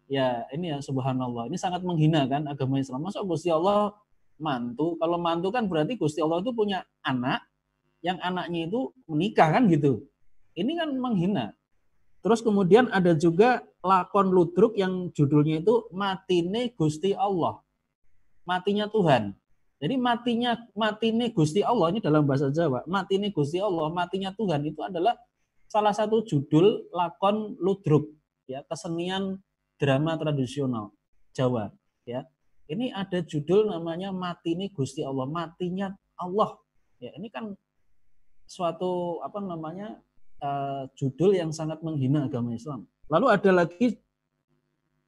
[0.10, 1.48] ya ini ya subhanallah.
[1.48, 3.06] Ini sangat menghina kan agama Islam.
[3.06, 3.94] Masa Gusti Allah
[4.42, 4.98] mantu?
[4.98, 7.46] Kalau mantu kan berarti Gusti Allah itu punya anak
[8.02, 10.04] yang anaknya itu menikah kan gitu.
[10.58, 11.56] Ini kan menghina.
[12.20, 17.64] Terus kemudian ada juga lakon ludruk yang judulnya itu Matine Gusti Allah.
[18.44, 19.38] Matinya Tuhan.
[19.80, 24.84] Jadi matinya matine Gusti Allah ini dalam bahasa Jawa, matine Gusti Allah, matinya Tuhan itu
[24.84, 25.16] adalah
[25.72, 28.12] salah satu judul lakon ludruk
[28.44, 29.40] ya, kesenian
[29.80, 30.92] drama tradisional
[31.32, 31.72] Jawa
[32.04, 32.28] ya.
[32.70, 35.90] Ini ada judul namanya Matine Gusti Allah, matinya
[36.22, 36.54] Allah.
[37.02, 37.58] Ya, ini kan
[38.46, 39.98] suatu apa namanya
[40.38, 42.86] uh, judul yang sangat menghina agama Islam.
[43.10, 43.98] Lalu ada lagi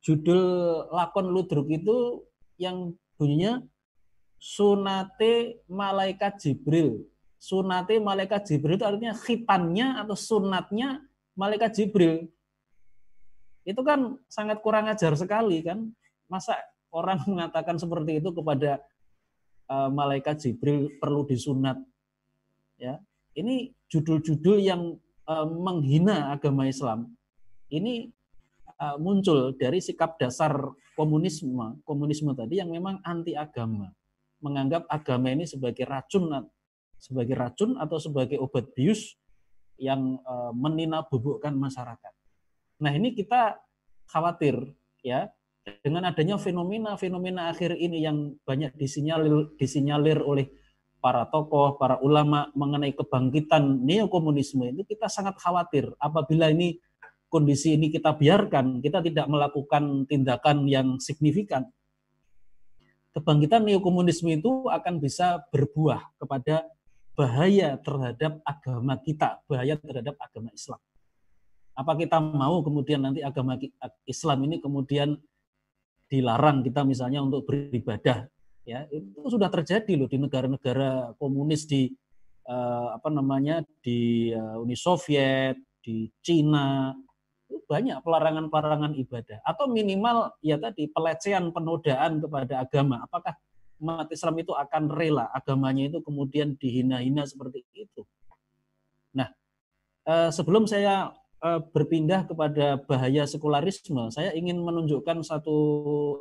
[0.02, 0.42] judul
[0.90, 2.26] lakon ludruk itu
[2.58, 3.62] yang bunyinya
[4.42, 7.06] sunate malaikat Jibril.
[7.38, 11.06] Sunate malaikat Jibril itu artinya khitannya atau sunatnya
[11.38, 12.26] malaikat Jibril.
[13.62, 15.94] Itu kan sangat kurang ajar sekali kan.
[16.26, 16.58] Masa
[16.90, 18.82] orang mengatakan seperti itu kepada
[19.70, 21.78] uh, malaikat Jibril perlu disunat.
[22.82, 22.98] Ya.
[23.38, 24.98] Ini judul-judul yang
[25.30, 27.14] uh, menghina agama Islam.
[27.70, 28.10] Ini
[28.82, 30.52] uh, muncul dari sikap dasar
[30.98, 33.88] komunisme, komunisme tadi yang memang anti agama
[34.42, 36.50] menganggap agama ini sebagai racun
[37.02, 39.18] sebagai racun atau sebagai obat bius
[39.82, 42.14] yang uh, meninabobokan masyarakat.
[42.82, 43.58] Nah, ini kita
[44.06, 44.58] khawatir
[45.02, 45.30] ya
[45.82, 50.50] dengan adanya fenomena-fenomena akhir ini yang banyak disinyalir disinyalir oleh
[51.02, 56.78] para tokoh, para ulama mengenai kebangkitan neokomunisme itu kita sangat khawatir apabila ini
[57.32, 61.66] kondisi ini kita biarkan, kita tidak melakukan tindakan yang signifikan,
[63.12, 66.68] kebangkitan neokomunisme itu akan bisa berbuah kepada
[67.16, 70.80] bahaya terhadap agama kita, bahaya terhadap agama Islam.
[71.76, 73.60] Apa kita mau kemudian nanti agama
[74.08, 75.20] Islam ini kemudian
[76.12, 78.28] dilarang kita misalnya untuk beribadah
[78.68, 81.88] ya itu sudah terjadi loh di negara-negara komunis di
[82.46, 86.94] uh, apa namanya di uh, Uni Soviet di Cina
[87.68, 93.04] banyak pelarangan-pelarangan ibadah atau minimal ya tadi pelecehan penodaan kepada agama.
[93.04, 93.36] Apakah
[93.82, 98.06] umat Islam itu akan rela agamanya itu kemudian dihina-hina seperti itu?
[99.18, 99.28] Nah,
[100.08, 101.12] eh, sebelum saya
[101.42, 105.58] eh, berpindah kepada bahaya sekularisme, saya ingin menunjukkan satu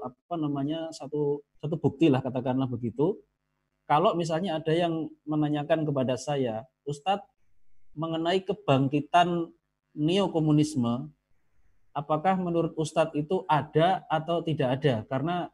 [0.00, 3.20] apa namanya satu satu bukti lah katakanlah begitu.
[3.84, 7.26] Kalau misalnya ada yang menanyakan kepada saya, Ustadz
[7.98, 9.50] mengenai kebangkitan
[9.94, 11.10] neokomunisme
[11.94, 14.94] apakah menurut Ustadz itu ada atau tidak ada?
[15.06, 15.50] Karena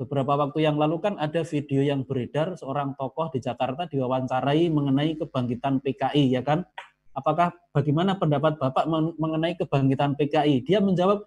[0.00, 5.20] beberapa waktu yang lalu kan ada video yang beredar seorang tokoh di Jakarta diwawancarai mengenai
[5.20, 6.64] kebangkitan PKI, ya kan?
[7.12, 10.64] Apakah bagaimana pendapat Bapak mengenai kebangkitan PKI?
[10.64, 11.26] Dia menjawab,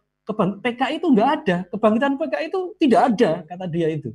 [0.63, 4.09] PKI itu enggak ada, kebangkitan PKI itu tidak ada, kata dia itu.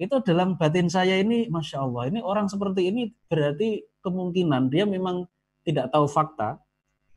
[0.00, 5.28] Itu dalam batin saya ini, Masya Allah, ini orang seperti ini berarti kemungkinan dia memang
[5.60, 6.56] tidak tahu fakta,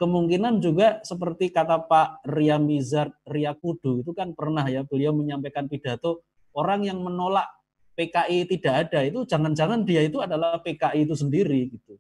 [0.04, 5.72] kemungkinan juga seperti kata Pak Ria Mizar Ria Kudu itu kan pernah ya beliau menyampaikan
[5.72, 7.48] pidato orang yang menolak
[7.96, 11.96] PKI tidak ada itu jangan-jangan dia itu adalah PKI itu sendiri gitu.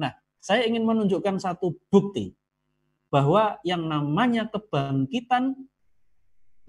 [0.00, 2.32] Nah, saya ingin menunjukkan satu bukti
[3.12, 5.58] bahwa yang namanya kebangkitan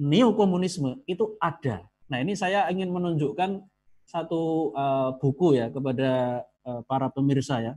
[0.02, 1.86] neokomunisme itu ada.
[2.12, 3.62] Nah, ini saya ingin menunjukkan
[4.04, 7.74] satu uh, buku ya kepada uh, para pemirsa ya.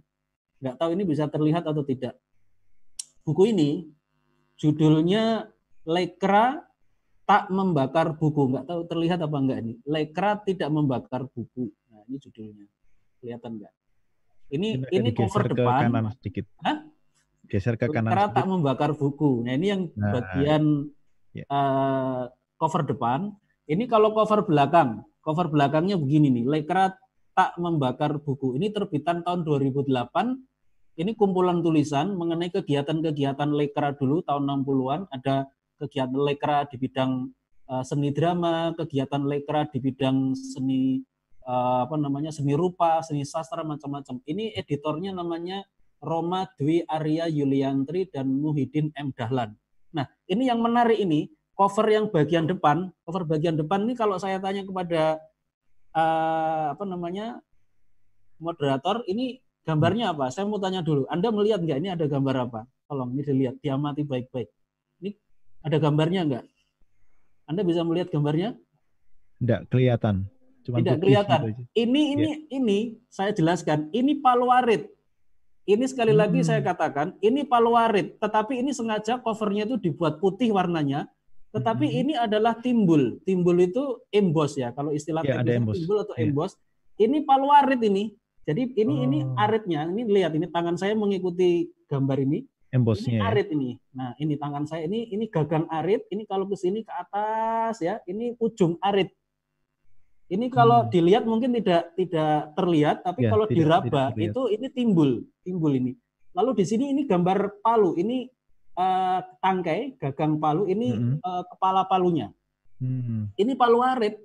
[0.64, 2.16] Nggak tahu ini bisa terlihat atau tidak
[3.24, 3.88] buku ini
[4.60, 5.48] judulnya
[5.84, 6.64] Lekra
[7.24, 8.52] tak membakar buku.
[8.52, 9.74] Nggak tahu terlihat apa enggak ini.
[9.84, 11.72] Lekra tidak membakar buku.
[11.92, 12.68] Nah, ini judulnya.
[13.20, 13.72] Kelihatan enggak?
[14.52, 15.88] Ini ini, ini cover ke depan.
[15.88, 16.44] kanan sedikit.
[16.64, 16.84] Hah?
[17.48, 18.12] Geser ke kanan.
[18.12, 19.44] Lekra tak membakar buku.
[19.44, 20.62] Nah, ini yang nah, bagian
[21.36, 21.44] ya.
[21.48, 22.22] uh,
[22.56, 23.32] cover depan.
[23.68, 25.04] Ini kalau cover belakang.
[25.24, 26.44] Cover belakangnya begini nih.
[26.48, 26.92] Lekra
[27.32, 28.56] tak membakar buku.
[28.56, 29.88] Ini terbitan tahun 2008
[30.94, 35.00] ini kumpulan tulisan mengenai kegiatan-kegiatan lekra dulu tahun 60-an.
[35.10, 35.50] Ada
[35.82, 37.34] kegiatan lekra di bidang
[37.66, 41.02] uh, seni drama, kegiatan lekra di bidang seni
[41.42, 44.22] uh, apa namanya seni rupa, seni sastra macam-macam.
[44.22, 45.66] Ini editornya namanya
[45.98, 49.50] Roma Dwi Arya Yuliantri dan Muhyiddin M Dahlan.
[49.94, 51.26] Nah, ini yang menarik ini
[51.58, 55.18] cover yang bagian depan, cover bagian depan ini kalau saya tanya kepada
[55.94, 57.42] uh, apa namanya
[58.42, 60.28] moderator ini Gambarnya apa?
[60.28, 61.08] Saya mau tanya dulu.
[61.08, 62.60] Anda melihat nggak ini ada gambar apa?
[62.84, 64.48] Tolong ini dilihat, diamati baik-baik.
[65.00, 65.10] Ini
[65.64, 66.44] ada gambarnya nggak?
[67.48, 68.56] Anda bisa melihat gambarnya?
[69.40, 70.28] Tidak kelihatan.
[70.64, 71.38] Cuma Tidak kelihatan.
[71.48, 72.36] Gitu ini ini ya.
[72.60, 73.88] ini saya jelaskan.
[73.92, 74.94] Ini palu arit.
[75.64, 76.20] Ini sekali hmm.
[76.20, 81.08] lagi saya katakan, ini paluarit, tetapi ini sengaja covernya itu dibuat putih warnanya,
[81.56, 82.00] tetapi hmm.
[82.04, 83.16] ini adalah timbul.
[83.24, 86.28] Timbul itu emboss ya, kalau istilah ya, timbul atau ya.
[86.28, 86.60] emboss.
[87.00, 88.12] Ini paluarit ini.
[88.44, 89.06] Jadi ini oh.
[89.08, 89.88] ini aritnya.
[89.88, 92.44] Ini lihat ini tangan saya mengikuti gambar ini.
[92.74, 93.16] Embossnya.
[93.16, 93.30] Ini ya?
[93.30, 93.70] arit ini.
[93.94, 98.02] Nah, ini tangan saya ini ini gagang arit, ini kalau ke sini ke atas ya,
[98.10, 99.14] ini ujung arit.
[100.26, 100.90] Ini kalau hmm.
[100.90, 105.10] dilihat mungkin tidak tidak terlihat, tapi ya, kalau tidak, diraba tidak itu ini timbul,
[105.46, 105.94] timbul ini.
[106.34, 108.26] Lalu di sini ini gambar palu, ini
[108.74, 111.22] uh, tangkai, gagang palu, ini hmm.
[111.22, 112.34] uh, kepala palunya.
[112.82, 113.30] Hmm.
[113.38, 114.18] Ini palu arit.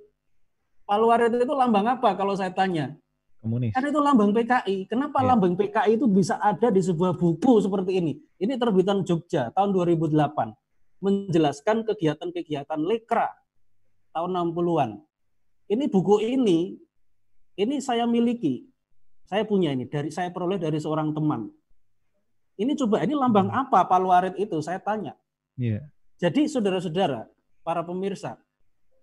[0.90, 2.98] Palu arit itu lambang apa kalau saya tanya?
[3.40, 3.72] Komunis.
[3.72, 4.84] Kan itu lambang PKI.
[4.84, 5.32] Kenapa ya.
[5.32, 8.12] lambang PKI itu bisa ada di sebuah buku seperti ini?
[8.36, 10.12] Ini terbitan Jogja tahun 2008
[11.00, 13.32] menjelaskan kegiatan-kegiatan Lekra
[14.12, 15.00] tahun 60-an
[15.70, 16.74] ini buku ini,
[17.54, 18.66] ini saya miliki.
[19.30, 21.46] Saya punya ini, dari saya peroleh dari seorang teman.
[22.58, 23.62] Ini coba, ini lambang hmm.
[23.62, 24.58] apa paluarit itu?
[24.58, 25.14] Saya tanya.
[25.54, 25.86] Yeah.
[26.18, 27.30] Jadi saudara-saudara,
[27.62, 28.34] para pemirsa,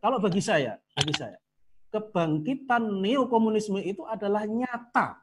[0.04, 1.39] kalau bagi saya, bagi saya,
[1.91, 5.21] kebangkitan neokomunisme itu adalah nyata.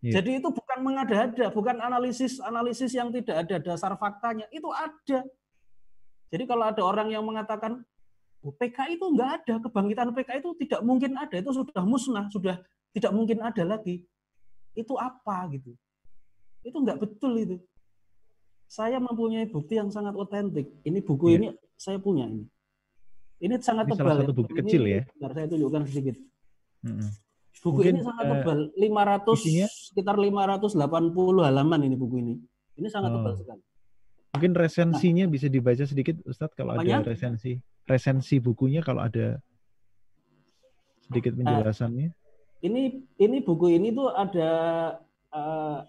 [0.00, 0.20] Yeah.
[0.20, 5.28] Jadi itu bukan mengada-ada, bukan analisis-analisis yang tidak ada dasar faktanya, itu ada.
[6.32, 7.84] Jadi kalau ada orang yang mengatakan
[8.40, 12.56] PKI itu enggak ada, kebangkitan PKI itu tidak mungkin ada, itu sudah musnah, sudah
[12.96, 14.00] tidak mungkin ada lagi.
[14.72, 15.76] Itu apa gitu?
[16.64, 17.56] Itu enggak betul itu.
[18.64, 20.70] Saya mempunyai bukti yang sangat otentik.
[20.86, 21.36] Ini buku ya.
[21.36, 22.46] ini saya punya ini.
[23.40, 24.04] Ini sangat ini tebal.
[24.04, 25.02] Salah satu buku ini, kecil ya.
[25.16, 26.16] Bentar, saya tunjukkan sedikit.
[26.84, 27.08] Hmm.
[27.60, 29.66] Buku Mungkin, ini sangat tebal, 500 isinya?
[29.68, 32.34] sekitar 580 halaman ini buku ini.
[32.76, 33.14] Ini sangat oh.
[33.20, 33.62] tebal sekali.
[34.30, 37.02] Mungkin resensinya nah, bisa dibaca sedikit Ustadz kalau apanya?
[37.02, 37.58] ada resensi.
[37.88, 39.42] Resensi bukunya kalau ada
[41.02, 42.08] sedikit nah, penjelasannya.
[42.14, 44.50] Nah, ini ini buku ini tuh ada
[45.34, 45.82] uh,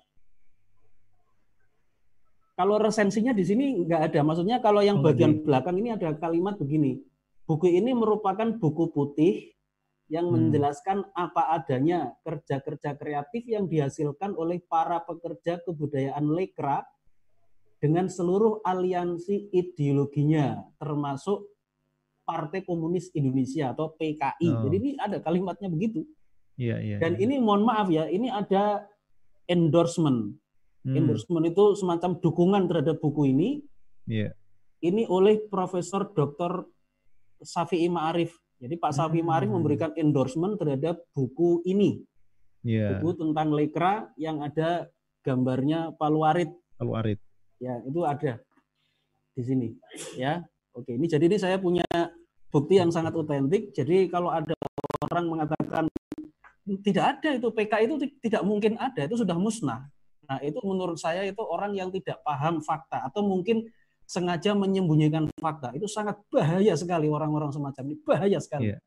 [2.58, 4.20] kalau resensinya di sini nggak ada.
[4.26, 5.46] Maksudnya kalau yang oh, bagian di...
[5.46, 7.11] belakang ini ada kalimat begini.
[7.46, 9.52] Buku ini merupakan buku putih
[10.12, 10.52] yang hmm.
[10.52, 16.84] menjelaskan apa adanya kerja-kerja kreatif yang dihasilkan oleh para pekerja kebudayaan lekra
[17.82, 21.50] dengan seluruh aliansi ideologinya, termasuk
[22.22, 24.50] Partai Komunis Indonesia atau PKI.
[24.54, 24.62] Oh.
[24.70, 26.06] Jadi ini ada kalimatnya begitu.
[26.62, 26.98] Iya, iya.
[27.02, 27.26] Dan iya.
[27.26, 28.86] ini mohon maaf ya, ini ada
[29.50, 30.38] endorsement.
[30.86, 30.94] Hmm.
[30.94, 33.50] Endorsement itu semacam dukungan terhadap buku ini.
[34.06, 34.38] Iya.
[34.82, 36.70] Ini oleh Profesor Dr.
[37.42, 38.34] Safi Ma'arif.
[38.62, 39.28] Jadi Pak Safi hmm.
[39.28, 42.02] Ma'arif memberikan endorsement terhadap buku ini.
[42.62, 43.02] Yeah.
[43.02, 44.90] Buku tentang lekra yang ada
[45.26, 46.54] gambarnya Paluarit.
[46.78, 47.22] Paluarit
[47.62, 48.42] ya itu ada
[49.38, 49.70] di sini
[50.18, 50.42] ya
[50.74, 51.86] oke ini jadi ini saya punya
[52.50, 54.58] bukti yang sangat otentik jadi kalau ada
[55.06, 55.86] orang mengatakan
[56.82, 59.86] tidak ada itu PK itu tidak mungkin ada itu sudah musnah
[60.26, 63.70] nah itu menurut saya itu orang yang tidak paham fakta atau mungkin
[64.12, 68.80] sengaja menyembunyikan fakta itu sangat bahaya sekali orang-orang semacam ini bahaya sekali yeah.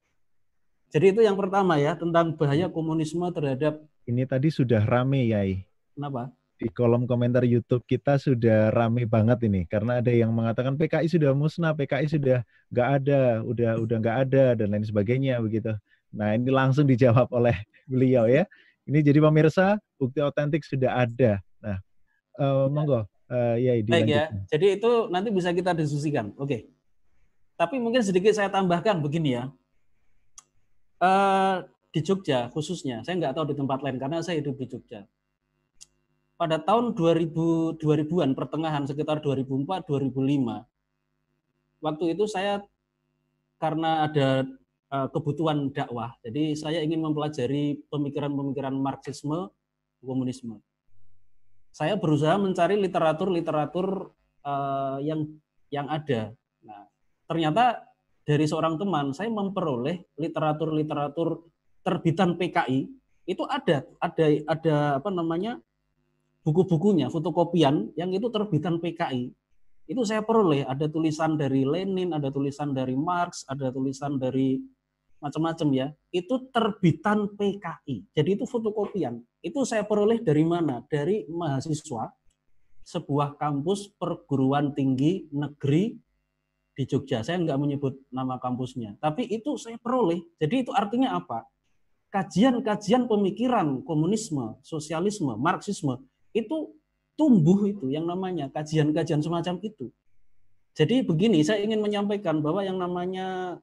[0.92, 5.64] jadi itu yang pertama ya tentang bahaya komunisme terhadap ini tadi sudah rame Yai
[5.96, 11.10] kenapa di kolom komentar YouTube kita sudah rame banget ini karena ada yang mengatakan PKI
[11.10, 15.74] sudah musnah, PKI sudah nggak ada, udah udah nggak ada dan lain sebagainya begitu.
[16.14, 17.58] Nah ini langsung dijawab oleh
[17.90, 18.46] beliau ya.
[18.87, 21.42] Ini jadi pemirsa bukti otentik sudah ada.
[21.58, 21.82] Nah
[22.38, 24.24] uh, monggo uh, ya Baik ya.
[24.50, 26.32] Jadi itu nanti bisa kita diskusikan.
[26.37, 26.68] Oke.
[27.54, 29.44] Tapi mungkin sedikit saya tambahkan begini ya.
[30.98, 31.62] Uh,
[31.94, 35.06] di Jogja khususnya, saya nggak tahu di tempat lain karena saya hidup di Jogja
[36.35, 40.66] pada tahun 2000 2000-an pertengahan sekitar 2004 2005
[41.85, 42.58] waktu itu saya
[43.62, 44.42] karena ada
[44.90, 49.54] uh, kebutuhan dakwah jadi saya ingin mempelajari pemikiran-pemikiran marxisme
[50.02, 50.58] komunisme
[51.75, 54.14] saya berusaha mencari literatur-literatur
[54.46, 55.27] uh, yang
[55.75, 56.31] yang ada
[56.62, 56.87] nah
[57.27, 57.83] ternyata
[58.22, 61.42] dari seorang teman saya memperoleh literatur-literatur
[61.83, 62.87] terbitan PKI
[63.27, 65.58] itu ada ada ada apa namanya
[66.44, 69.33] buku-bukunya, fotokopian yang itu terbitan PKI.
[69.88, 74.60] Itu saya peroleh, ada tulisan dari Lenin, ada tulisan dari Marx, ada tulisan dari
[75.25, 75.87] macam-macam ya.
[76.12, 78.12] Itu terbitan PKI.
[78.12, 79.25] Jadi itu fotokopian.
[79.40, 80.85] Itu saya peroleh dari mana?
[80.85, 82.12] Dari mahasiswa
[82.85, 85.96] sebuah kampus perguruan tinggi negeri
[86.77, 87.25] di Jogja.
[87.25, 90.20] Saya nggak menyebut nama kampusnya, tapi itu saya peroleh.
[90.37, 91.48] Jadi itu artinya apa?
[92.12, 95.98] Kajian-kajian pemikiran komunisme, sosialisme, marxisme
[96.31, 96.70] itu
[97.14, 99.90] tumbuh itu yang namanya kajian-kajian semacam itu.
[100.75, 103.58] Jadi begini, saya ingin menyampaikan bahwa yang namanya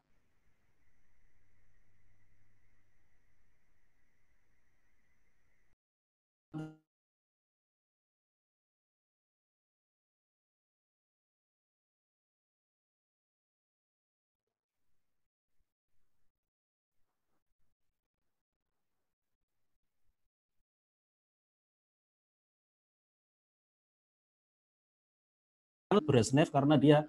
[26.00, 27.04] Brezhnev karena dia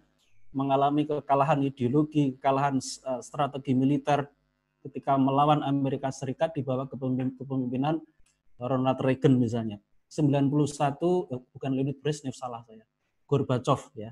[0.50, 4.26] mengalami kekalahan ideologi, kekalahan uh, strategi militer
[4.82, 8.02] ketika melawan Amerika Serikat di bawah kepemimpinan
[8.58, 9.78] Ronald Reagan misalnya.
[10.10, 10.50] 91
[11.30, 12.82] eh, bukan Leonid Brezhnev salah saya.
[13.30, 14.10] Gorbachev ya.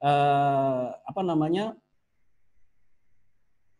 [0.00, 1.76] Uh, apa namanya?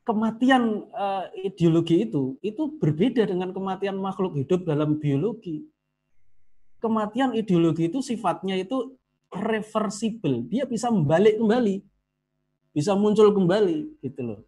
[0.05, 5.65] Kematian uh, ideologi itu itu berbeda dengan kematian makhluk hidup dalam biologi.
[6.81, 8.97] Kematian ideologi itu sifatnya itu
[9.31, 10.49] reversible.
[10.49, 11.85] Dia bisa membalik kembali.
[12.73, 14.41] Bisa muncul kembali gitu loh.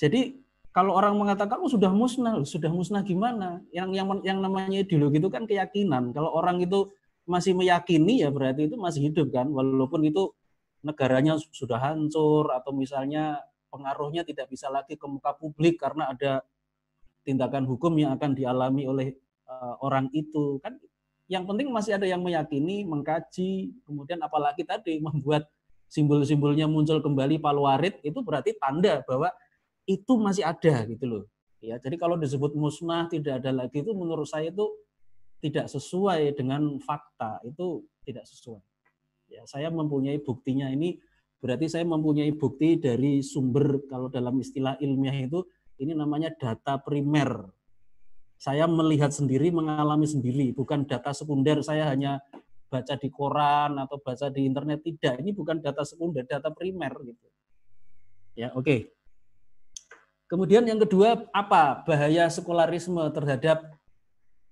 [0.00, 3.60] Jadi kalau orang mengatakan oh sudah musnah, sudah musnah gimana?
[3.74, 6.14] Yang yang yang namanya ideologi itu kan keyakinan.
[6.16, 6.88] Kalau orang itu
[7.28, 10.32] masih meyakini ya berarti itu masih hidup kan, walaupun itu
[10.80, 16.42] negaranya sudah hancur atau misalnya pengaruhnya tidak bisa lagi ke muka publik karena ada
[17.22, 19.14] tindakan hukum yang akan dialami oleh
[19.50, 20.78] uh, orang itu kan
[21.26, 25.50] yang penting masih ada yang meyakini mengkaji kemudian apalagi tadi membuat
[25.90, 29.34] simbol-simbolnya muncul kembali paluarit itu berarti tanda bahwa
[29.90, 31.24] itu masih ada gitu loh.
[31.60, 34.64] Ya, jadi kalau disebut musnah tidak ada lagi itu menurut saya itu
[35.44, 38.62] tidak sesuai dengan fakta, itu tidak sesuai.
[39.28, 40.96] Ya, saya mempunyai buktinya ini
[41.42, 45.44] berarti saya mempunyai bukti dari sumber kalau dalam istilah ilmiah itu
[45.82, 47.44] ini namanya data primer.
[48.40, 51.60] Saya melihat sendiri, mengalami sendiri, bukan data sekunder.
[51.60, 52.24] Saya hanya
[52.72, 55.20] baca di koran atau baca di internet tidak.
[55.20, 57.26] Ini bukan data sekunder, data primer gitu.
[58.32, 58.64] Ya, oke.
[58.64, 58.80] Okay.
[60.24, 63.76] Kemudian yang kedua, apa bahaya sekularisme terhadap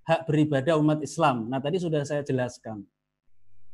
[0.04, 1.48] hak beribadah umat Islam?
[1.48, 2.84] Nah, tadi sudah saya jelaskan.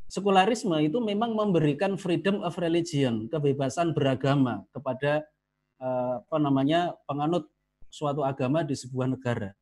[0.07, 5.27] Sekularisme itu memang memberikan freedom of religion, kebebasan beragama kepada
[5.83, 7.51] eh, apa namanya penganut
[7.91, 9.57] suatu agama di sebuah negara.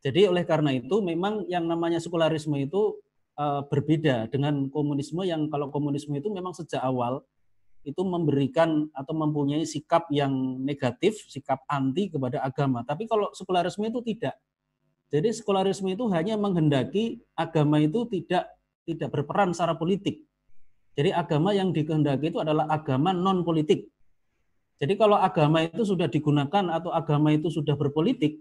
[0.00, 2.96] Jadi oleh karena itu memang yang namanya sekularisme itu
[3.36, 7.20] eh, berbeda dengan komunisme yang kalau komunisme itu memang sejak awal
[7.80, 12.84] itu memberikan atau mempunyai sikap yang negatif, sikap anti kepada agama.
[12.84, 14.36] Tapi kalau sekularisme itu tidak.
[15.10, 18.46] Jadi sekularisme itu hanya menghendaki agama itu tidak
[18.84, 20.22] tidak berperan secara politik.
[20.94, 23.88] Jadi agama yang dikehendaki itu adalah agama non politik.
[24.80, 28.40] Jadi kalau agama itu sudah digunakan atau agama itu sudah berpolitik,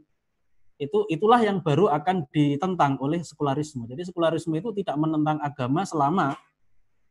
[0.79, 3.83] itu itulah yang baru akan ditentang oleh sekularisme.
[3.83, 6.39] Jadi sekularisme itu tidak menentang agama selama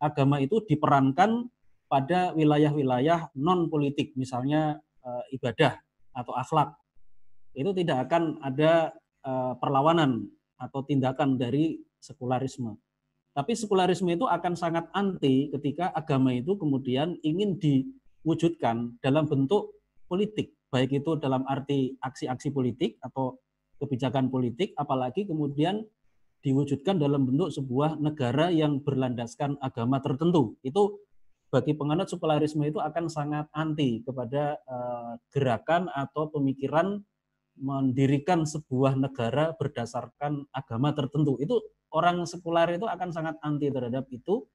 [0.01, 1.53] agama itu diperankan
[1.85, 5.77] pada wilayah-wilayah non politik, misalnya e, ibadah
[6.17, 6.73] atau akhlak.
[7.53, 12.73] Itu tidak akan ada e, perlawanan atau tindakan dari sekularisme.
[13.37, 19.77] Tapi sekularisme itu akan sangat anti ketika agama itu kemudian ingin diwujudkan dalam bentuk
[20.09, 23.37] politik, baik itu dalam arti aksi-aksi politik atau
[23.79, 25.87] kebijakan politik, apalagi kemudian
[26.43, 30.55] diwujudkan dalam bentuk sebuah negara yang berlandaskan agama tertentu.
[30.63, 31.03] Itu
[31.49, 37.01] bagi penganut sekularisme itu akan sangat anti kepada uh, gerakan atau pemikiran
[37.59, 41.41] mendirikan sebuah negara berdasarkan agama tertentu.
[41.43, 41.59] Itu
[41.91, 44.47] orang sekular itu akan sangat anti terhadap itu.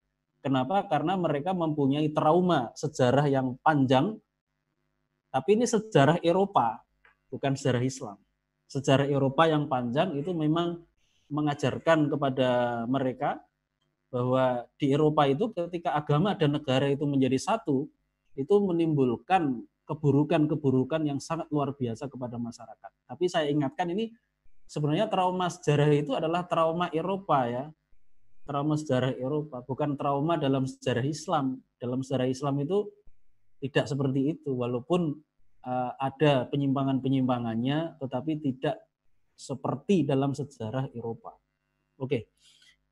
[0.43, 0.87] Kenapa?
[0.91, 4.19] Karena mereka mempunyai trauma sejarah yang panjang.
[5.33, 6.83] Tapi ini sejarah Eropa,
[7.31, 8.19] bukan sejarah Islam.
[8.73, 10.81] Sejarah Eropa yang panjang itu memang
[11.29, 13.37] mengajarkan kepada mereka
[14.09, 17.85] bahwa di Eropa itu ketika agama dan negara itu menjadi satu,
[18.33, 22.91] itu menimbulkan keburukan-keburukan yang sangat luar biasa kepada masyarakat.
[23.05, 24.09] Tapi saya ingatkan ini
[24.65, 27.65] sebenarnya trauma sejarah itu adalah trauma Eropa ya.
[28.43, 31.61] Trauma sejarah Eropa, bukan trauma dalam sejarah Islam.
[31.77, 32.89] Dalam sejarah Islam itu
[33.61, 35.15] tidak seperti itu, walaupun
[35.63, 38.83] uh, ada penyimpangan-penyimpangannya, tetapi tidak
[39.33, 41.35] seperti dalam sejarah Eropa.
[41.97, 42.29] Oke,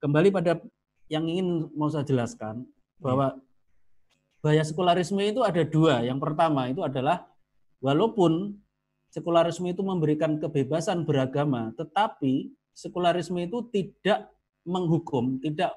[0.02, 0.58] kembali pada
[1.12, 2.66] yang ingin mau saya jelaskan
[2.98, 3.38] bahwa
[4.42, 6.02] bahaya sekularisme itu ada dua.
[6.02, 7.28] Yang pertama itu adalah
[7.84, 8.58] walaupun
[9.12, 14.32] sekularisme itu memberikan kebebasan beragama, tetapi sekularisme itu tidak
[14.64, 15.76] menghukum, tidak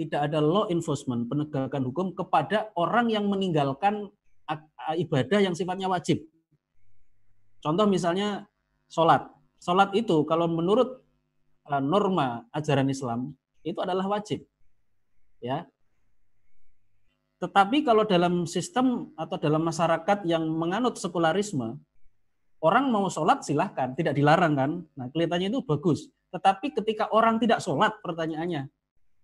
[0.00, 4.08] tidak ada law enforcement, penegakan hukum kepada orang yang meninggalkan
[4.96, 6.24] ibadah yang sifatnya wajib.
[7.60, 8.48] Contoh misalnya
[8.88, 9.28] sholat.
[9.60, 11.04] Sholat itu kalau menurut
[11.68, 14.42] uh, norma ajaran Islam itu adalah wajib
[15.42, 15.68] ya.
[17.40, 21.80] Tetapi kalau dalam sistem atau dalam masyarakat yang menganut sekularisme,
[22.60, 24.70] orang mau sholat silahkan, tidak dilarang kan.
[24.92, 26.12] Nah kelihatannya itu bagus.
[26.36, 28.68] Tetapi ketika orang tidak sholat, pertanyaannya,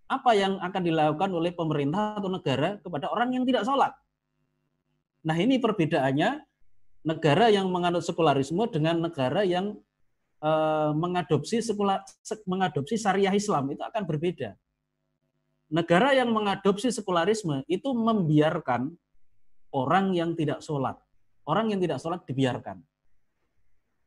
[0.09, 3.93] apa yang akan dilakukan oleh pemerintah atau negara kepada orang yang tidak sholat?
[5.27, 6.47] Nah ini perbedaannya
[7.03, 9.75] negara yang menganut sekularisme dengan negara yang
[10.39, 12.07] eh, mengadopsi sekular,
[12.47, 14.55] mengadopsi syariah Islam itu akan berbeda.
[15.67, 18.95] negara yang mengadopsi sekularisme itu membiarkan
[19.75, 20.95] orang yang tidak sholat.
[21.43, 22.79] Orang yang tidak sholat dibiarkan.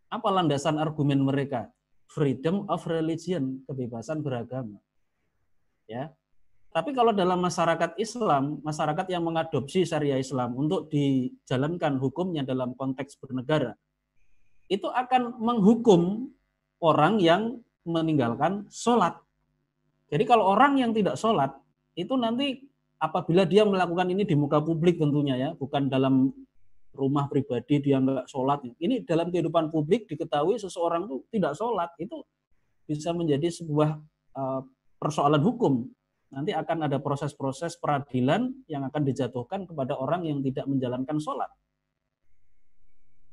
[0.08, 1.68] Apa landasan argumen mereka?
[2.08, 4.80] Freedom of religion, kebebasan beragama.
[5.86, 6.16] Ya,
[6.70, 13.18] tapi kalau dalam masyarakat Islam, masyarakat yang mengadopsi syariah Islam untuk dijalankan hukumnya dalam konteks
[13.18, 13.74] bernegara,
[14.70, 16.30] itu akan menghukum
[16.78, 17.58] orang yang
[17.90, 19.18] meninggalkan sholat.
[20.14, 21.58] Jadi kalau orang yang tidak sholat,
[21.98, 22.62] itu nanti
[23.02, 26.30] apabila dia melakukan ini di muka publik tentunya ya, bukan dalam
[26.94, 28.62] rumah pribadi dia nggak sholat.
[28.78, 32.22] Ini dalam kehidupan publik diketahui seseorang itu tidak sholat, itu
[32.86, 33.98] bisa menjadi sebuah
[34.38, 34.62] uh,
[35.02, 35.90] persoalan hukum
[36.30, 41.50] nanti akan ada proses-proses peradilan yang akan dijatuhkan kepada orang yang tidak menjalankan sholat.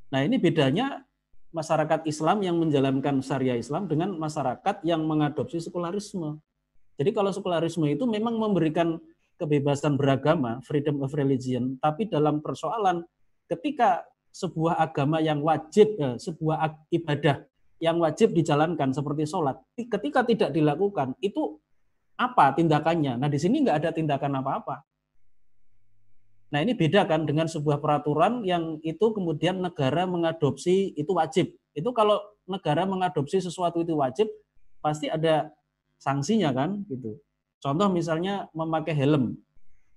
[0.09, 1.05] Nah ini bedanya
[1.53, 6.41] masyarakat Islam yang menjalankan syariah Islam dengan masyarakat yang mengadopsi sekularisme.
[6.97, 8.97] Jadi kalau sekularisme itu memang memberikan
[9.37, 13.05] kebebasan beragama, freedom of religion, tapi dalam persoalan
[13.45, 14.01] ketika
[14.33, 17.45] sebuah agama yang wajib, eh, sebuah ibadah
[17.77, 21.61] yang wajib dijalankan seperti sholat, ketika tidak dilakukan, itu
[22.17, 23.15] apa tindakannya.
[23.21, 24.81] Nah di sini nggak ada tindakan apa-apa.
[26.49, 31.53] Nah ini beda kan dengan sebuah peraturan yang itu kemudian negara mengadopsi itu wajib.
[31.77, 32.17] Itu kalau
[32.49, 34.25] negara mengadopsi sesuatu itu wajib,
[34.81, 35.53] pasti ada
[36.01, 37.19] sanksinya kan gitu.
[37.61, 39.37] Contoh misalnya memakai helm.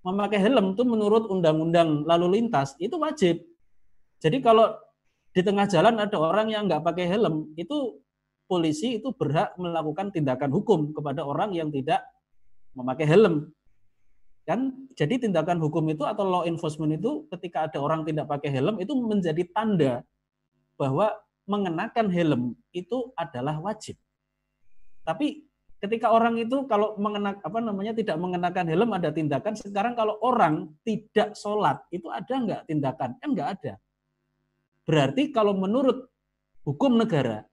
[0.04, 3.40] Memakai helm itu menurut undang-undang lalu lintas itu wajib.
[4.20, 4.76] Jadi kalau
[5.30, 7.96] di tengah jalan ada orang yang nggak pakai helm, itu
[8.50, 12.02] polisi itu berhak melakukan tindakan hukum kepada orang yang tidak
[12.74, 13.54] memakai helm.
[14.42, 18.82] Kan jadi tindakan hukum itu atau law enforcement itu ketika ada orang tidak pakai helm
[18.82, 20.02] itu menjadi tanda
[20.74, 21.14] bahwa
[21.46, 22.42] mengenakan helm
[22.74, 23.94] itu adalah wajib.
[25.06, 25.46] Tapi
[25.78, 29.54] ketika orang itu kalau mengenak apa namanya tidak mengenakan helm ada tindakan.
[29.54, 33.14] Sekarang kalau orang tidak sholat itu ada nggak tindakan?
[33.22, 33.72] Kan nggak ada.
[34.82, 36.10] Berarti kalau menurut
[36.66, 37.49] hukum negara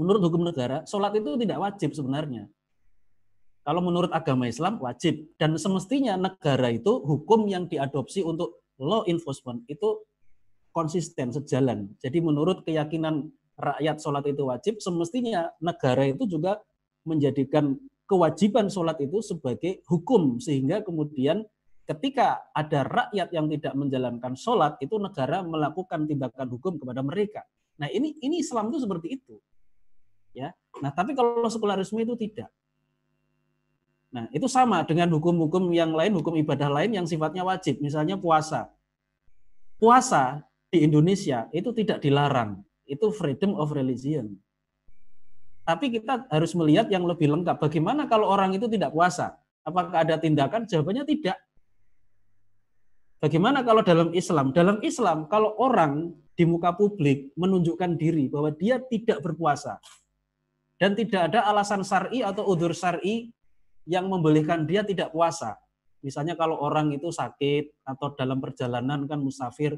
[0.00, 2.48] menurut hukum negara, sholat itu tidak wajib sebenarnya.
[3.60, 9.60] Kalau menurut agama Islam wajib dan semestinya negara itu hukum yang diadopsi untuk law enforcement
[9.68, 10.00] itu
[10.72, 11.92] konsisten sejalan.
[12.00, 13.28] Jadi menurut keyakinan
[13.60, 16.56] rakyat sholat itu wajib, semestinya negara itu juga
[17.04, 17.76] menjadikan
[18.08, 21.44] kewajiban sholat itu sebagai hukum sehingga kemudian
[21.84, 27.44] ketika ada rakyat yang tidak menjalankan sholat itu negara melakukan tindakan hukum kepada mereka.
[27.76, 29.36] Nah ini ini Islam itu seperti itu
[30.34, 30.54] ya.
[30.78, 32.48] Nah, tapi kalau sekularisme itu tidak.
[34.10, 38.66] Nah, itu sama dengan hukum-hukum yang lain, hukum ibadah lain yang sifatnya wajib, misalnya puasa.
[39.78, 42.58] Puasa di Indonesia itu tidak dilarang,
[42.90, 44.34] itu freedom of religion.
[45.62, 47.62] Tapi kita harus melihat yang lebih lengkap.
[47.62, 49.38] Bagaimana kalau orang itu tidak puasa?
[49.62, 50.66] Apakah ada tindakan?
[50.66, 51.38] Jawabannya tidak.
[53.22, 54.50] Bagaimana kalau dalam Islam?
[54.50, 59.76] Dalam Islam, kalau orang di muka publik menunjukkan diri bahwa dia tidak berpuasa,
[60.80, 63.28] dan tidak ada alasan syar'i atau udur syar'i
[63.84, 65.60] yang membolehkan dia tidak puasa.
[66.00, 69.76] Misalnya kalau orang itu sakit atau dalam perjalanan kan musafir,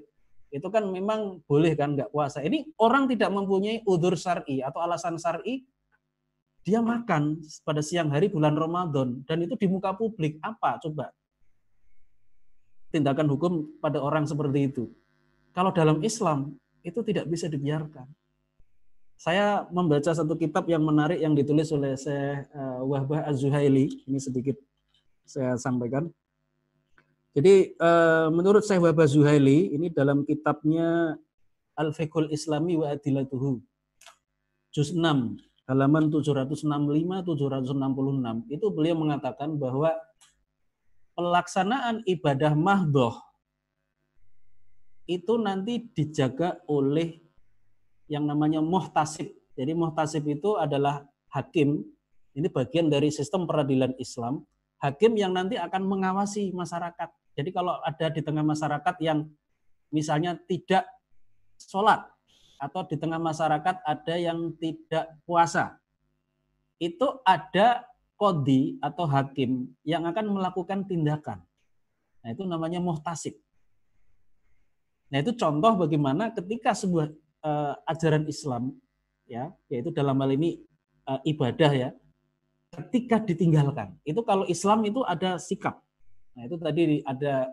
[0.55, 2.39] itu kan memang boleh kan nggak puasa.
[2.47, 5.67] Ini orang tidak mempunyai udur syar'i atau alasan syar'i,
[6.63, 10.39] dia makan pada siang hari bulan Ramadan dan itu di muka publik.
[10.39, 11.11] Apa coba?
[12.95, 14.87] Tindakan hukum pada orang seperti itu.
[15.51, 16.55] Kalau dalam Islam
[16.87, 18.07] itu tidak bisa dibiarkan
[19.23, 24.03] saya membaca satu kitab yang menarik yang ditulis oleh Syekh uh, Wahbah Az-Zuhaili.
[24.11, 24.59] Ini sedikit
[25.23, 26.11] saya sampaikan.
[27.31, 31.15] Jadi uh, menurut Syekh Wahbah Zuhaili ini dalam kitabnya
[31.79, 33.63] Al-Fiqhul Islami wa Adilatuhu.
[34.75, 34.99] Juz 6
[35.71, 36.67] halaman 765
[37.23, 39.95] 766 itu beliau mengatakan bahwa
[41.15, 43.15] pelaksanaan ibadah mahdoh
[45.07, 47.22] itu nanti dijaga oleh
[48.13, 49.33] yang namanya muhtasib.
[49.57, 51.81] Jadi muhtasib itu adalah hakim,
[52.37, 54.45] ini bagian dari sistem peradilan Islam,
[54.85, 57.09] hakim yang nanti akan mengawasi masyarakat.
[57.33, 59.25] Jadi kalau ada di tengah masyarakat yang
[59.89, 60.85] misalnya tidak
[61.57, 62.05] sholat,
[62.63, 65.81] atau di tengah masyarakat ada yang tidak puasa,
[66.77, 67.83] itu ada
[68.15, 71.43] kodi atau hakim yang akan melakukan tindakan.
[72.23, 73.35] Nah itu namanya muhtasib.
[75.11, 77.11] Nah itu contoh bagaimana ketika sebuah
[77.43, 78.75] uh, ajaran Islam
[79.29, 80.59] ya yaitu dalam hal ini
[81.07, 81.91] uh, ibadah ya
[82.73, 85.79] ketika ditinggalkan itu kalau Islam itu ada sikap
[86.33, 87.53] nah itu tadi ada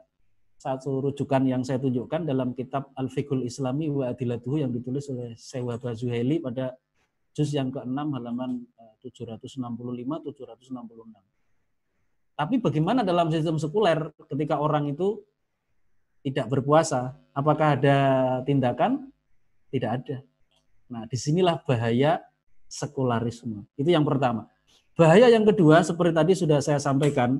[0.60, 5.64] satu rujukan yang saya tunjukkan dalam kitab Al-Fiqhul Islami wa Adilatuhu yang ditulis oleh Syekh
[5.64, 6.76] Wahbah Zuhaili pada
[7.32, 8.68] juz yang ke-6 halaman
[9.00, 12.36] 765 eh, 766.
[12.36, 15.24] Tapi bagaimana dalam sistem sekuler ketika orang itu
[16.28, 17.16] tidak berpuasa?
[17.32, 17.98] Apakah ada
[18.44, 19.08] tindakan?
[19.70, 20.18] Tidak ada.
[20.90, 22.22] Nah, di sinilah bahaya
[22.66, 23.66] sekularisme.
[23.78, 24.50] Itu yang pertama.
[24.98, 27.40] Bahaya yang kedua, seperti tadi sudah saya sampaikan,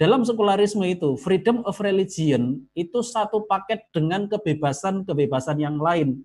[0.00, 6.22] dalam sekularisme itu, freedom of religion itu satu paket dengan kebebasan-kebebasan yang lain.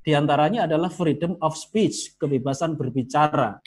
[0.00, 3.60] Di antaranya adalah freedom of speech, kebebasan berbicara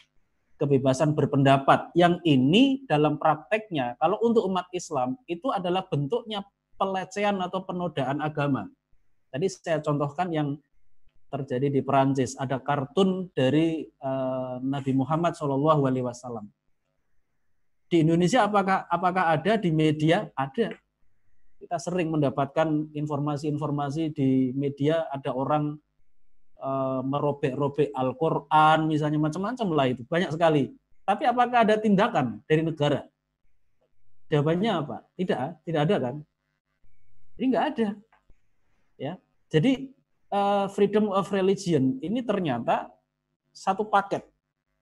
[0.63, 1.91] kebebasan berpendapat.
[1.91, 6.45] Yang ini dalam prakteknya, kalau untuk umat Islam, itu adalah bentuknya
[6.79, 8.71] pelecehan atau penodaan agama.
[9.33, 10.53] Tadi saya contohkan yang
[11.33, 12.37] terjadi di Perancis.
[12.37, 15.73] Ada kartun dari uh, Nabi Muhammad SAW.
[17.89, 20.29] Di Indonesia apakah apakah ada di media?
[20.37, 20.77] Ada.
[21.57, 25.81] Kita sering mendapatkan informasi-informasi di media ada orang
[26.63, 30.71] Eh, merobek-robek Al-Quran, misalnya macam-macam lah itu, banyak sekali.
[31.03, 33.03] Tapi apakah ada tindakan dari negara?
[34.31, 35.03] Jawabannya apa?
[35.19, 36.15] Tidak, tidak ada kan?
[37.35, 37.87] Jadi nggak ada.
[39.53, 39.93] Jadi
[40.33, 42.89] uh, freedom of religion ini ternyata
[43.53, 44.25] satu paket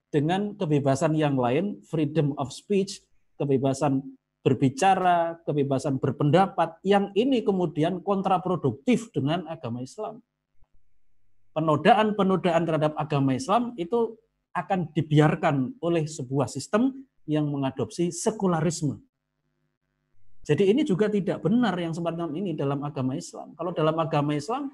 [0.07, 3.03] dengan kebebasan yang lain, freedom of speech,
[3.35, 3.99] kebebasan
[4.41, 10.23] berbicara, kebebasan berpendapat, yang ini kemudian kontraproduktif dengan agama Islam
[11.51, 14.15] penodaan-penodaan terhadap agama Islam itu
[14.51, 18.99] akan dibiarkan oleh sebuah sistem yang mengadopsi sekularisme.
[20.51, 23.55] Jadi ini juga tidak benar yang semacam ini dalam agama Islam.
[23.55, 24.67] Kalau dalam agama Islam,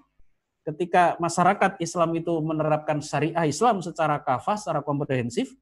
[0.66, 5.54] ketika masyarakat Islam itu menerapkan syariah Islam secara kafah, secara komprehensif,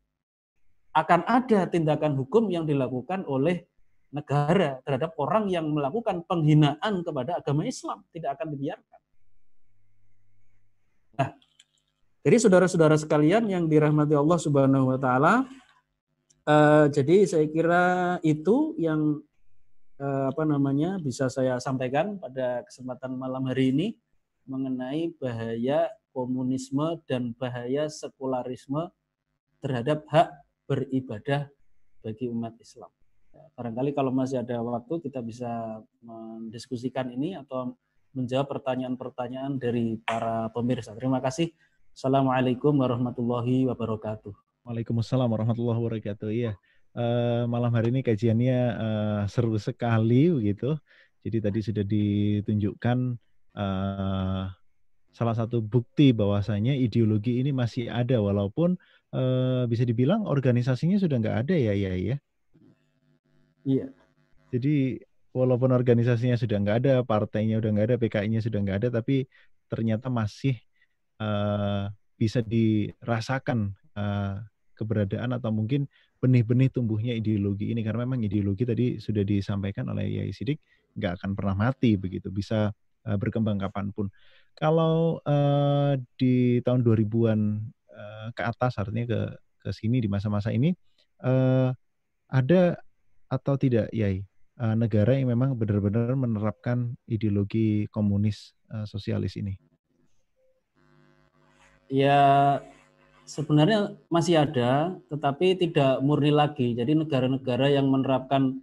[0.95, 3.67] akan ada tindakan hukum yang dilakukan oleh
[4.15, 8.07] negara terhadap orang yang melakukan penghinaan kepada agama Islam.
[8.15, 8.99] Tidak akan dibiarkan.
[11.19, 11.29] Nah,
[12.23, 15.43] jadi saudara-saudara sekalian yang dirahmati Allah Subhanahu wa taala,
[16.47, 17.83] uh, jadi saya kira
[18.23, 19.19] itu yang
[19.99, 23.87] apa namanya bisa saya sampaikan pada kesempatan malam hari ini
[24.43, 28.91] mengenai bahaya komunisme dan bahaya sekularisme
[29.59, 30.29] terhadap hak
[30.67, 31.49] beribadah
[32.03, 32.91] bagi umat Islam.
[33.33, 37.75] Ya, barangkali kalau masih ada waktu kita bisa mendiskusikan ini atau
[38.15, 40.95] menjawab pertanyaan-pertanyaan dari para pemirsa.
[40.95, 41.51] Terima kasih.
[41.91, 44.31] Assalamualaikum warahmatullahi wabarakatuh.
[44.63, 46.29] Waalaikumsalam warahmatullahi wabarakatuh.
[46.31, 46.55] Iya,
[46.95, 50.79] uh, malam hari ini kajiannya uh, seru sekali begitu.
[51.25, 52.97] Jadi tadi sudah ditunjukkan
[53.57, 54.43] uh,
[55.15, 58.77] salah satu bukti bahwasanya ideologi ini masih ada walaupun
[59.15, 62.17] uh, bisa dibilang organisasinya sudah nggak ada ya ya ya.
[63.65, 63.87] Iya.
[64.53, 65.01] Jadi
[65.33, 69.25] walaupun organisasinya sudah nggak ada, partainya udah nggak ada, PKI-nya sudah nggak ada, tapi
[69.67, 70.55] ternyata masih
[71.19, 74.39] uh, bisa dirasakan uh,
[74.77, 75.89] keberadaan atau mungkin
[76.25, 80.57] benih-benih tumbuhnya ideologi ini karena memang ideologi tadi sudah disampaikan oleh Yai Sidik
[80.97, 82.73] nggak akan pernah mati begitu bisa
[83.05, 84.09] uh, berkembang kapan pun.
[84.57, 87.39] Kalau uh, di tahun 2000-an
[87.93, 89.21] uh, ke atas artinya ke
[89.65, 90.73] ke sini di masa-masa ini
[91.21, 91.69] uh,
[92.29, 92.77] ada
[93.29, 94.25] atau tidak Yai
[94.57, 99.53] uh, negara yang memang benar-benar menerapkan ideologi komunis uh, sosialis ini?
[101.85, 102.57] Ya
[103.25, 106.77] sebenarnya masih ada, tetapi tidak murni lagi.
[106.77, 108.61] Jadi negara-negara yang menerapkan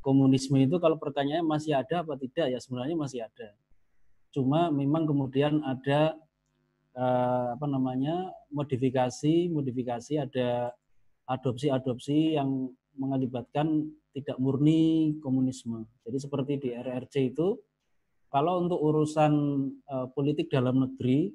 [0.00, 3.52] komunisme itu kalau pertanyaannya masih ada apa tidak ya sebenarnya masih ada.
[4.32, 6.16] Cuma memang kemudian ada
[6.96, 10.72] uh, apa namanya modifikasi, modifikasi ada
[11.28, 15.84] adopsi-adopsi yang mengakibatkan tidak murni komunisme.
[16.02, 17.60] Jadi seperti di RRC itu,
[18.32, 19.32] kalau untuk urusan
[19.86, 21.30] uh, politik dalam negeri,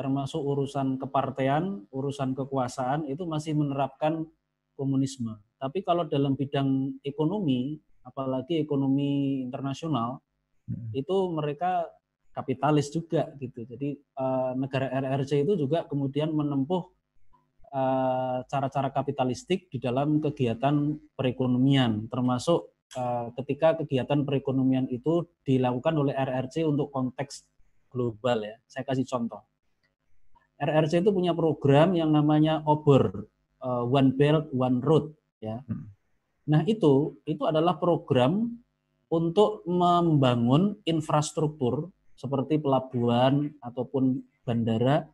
[0.00, 4.24] termasuk urusan kepartean, urusan kekuasaan, itu masih menerapkan
[4.72, 5.36] komunisme.
[5.60, 10.24] Tapi kalau dalam bidang ekonomi, apalagi ekonomi internasional,
[10.64, 10.96] hmm.
[10.96, 11.84] itu mereka
[12.32, 13.68] kapitalis juga gitu.
[13.68, 16.88] Jadi uh, negara RRC itu juga kemudian menempuh
[17.70, 26.10] Eh, cara-cara kapitalistik di dalam kegiatan perekonomian, termasuk uh, ketika kegiatan perekonomian itu dilakukan oleh
[26.10, 27.46] RRC untuk konteks
[27.86, 28.58] global ya.
[28.66, 29.46] Saya kasih contoh.
[30.60, 33.24] RRC itu punya program yang namanya OBOR,
[33.64, 35.64] uh, One Belt One Road ya.
[35.64, 35.88] Hmm.
[36.44, 38.60] Nah, itu itu adalah program
[39.08, 45.08] untuk membangun infrastruktur seperti pelabuhan ataupun bandara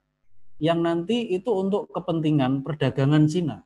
[0.59, 3.63] yang nanti itu untuk kepentingan perdagangan Cina.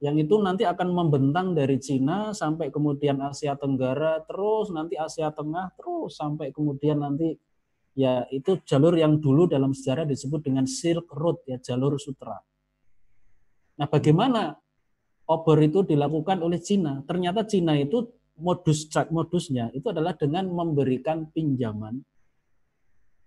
[0.00, 5.72] Yang itu nanti akan membentang dari Cina sampai kemudian Asia Tenggara, terus nanti Asia Tengah,
[5.76, 7.36] terus sampai kemudian nanti
[7.94, 12.36] ya itu jalur yang dulu dalam sejarah disebut dengan Silk Road ya jalur sutra.
[13.74, 14.54] Nah, bagaimana
[15.26, 17.02] obor itu dilakukan oleh Cina.
[17.06, 22.02] Ternyata Cina itu modus modusnya itu adalah dengan memberikan pinjaman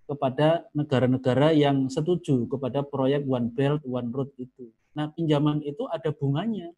[0.07, 4.71] kepada negara-negara yang setuju kepada proyek One Belt One Road itu.
[4.95, 6.71] Nah, pinjaman itu ada bunganya.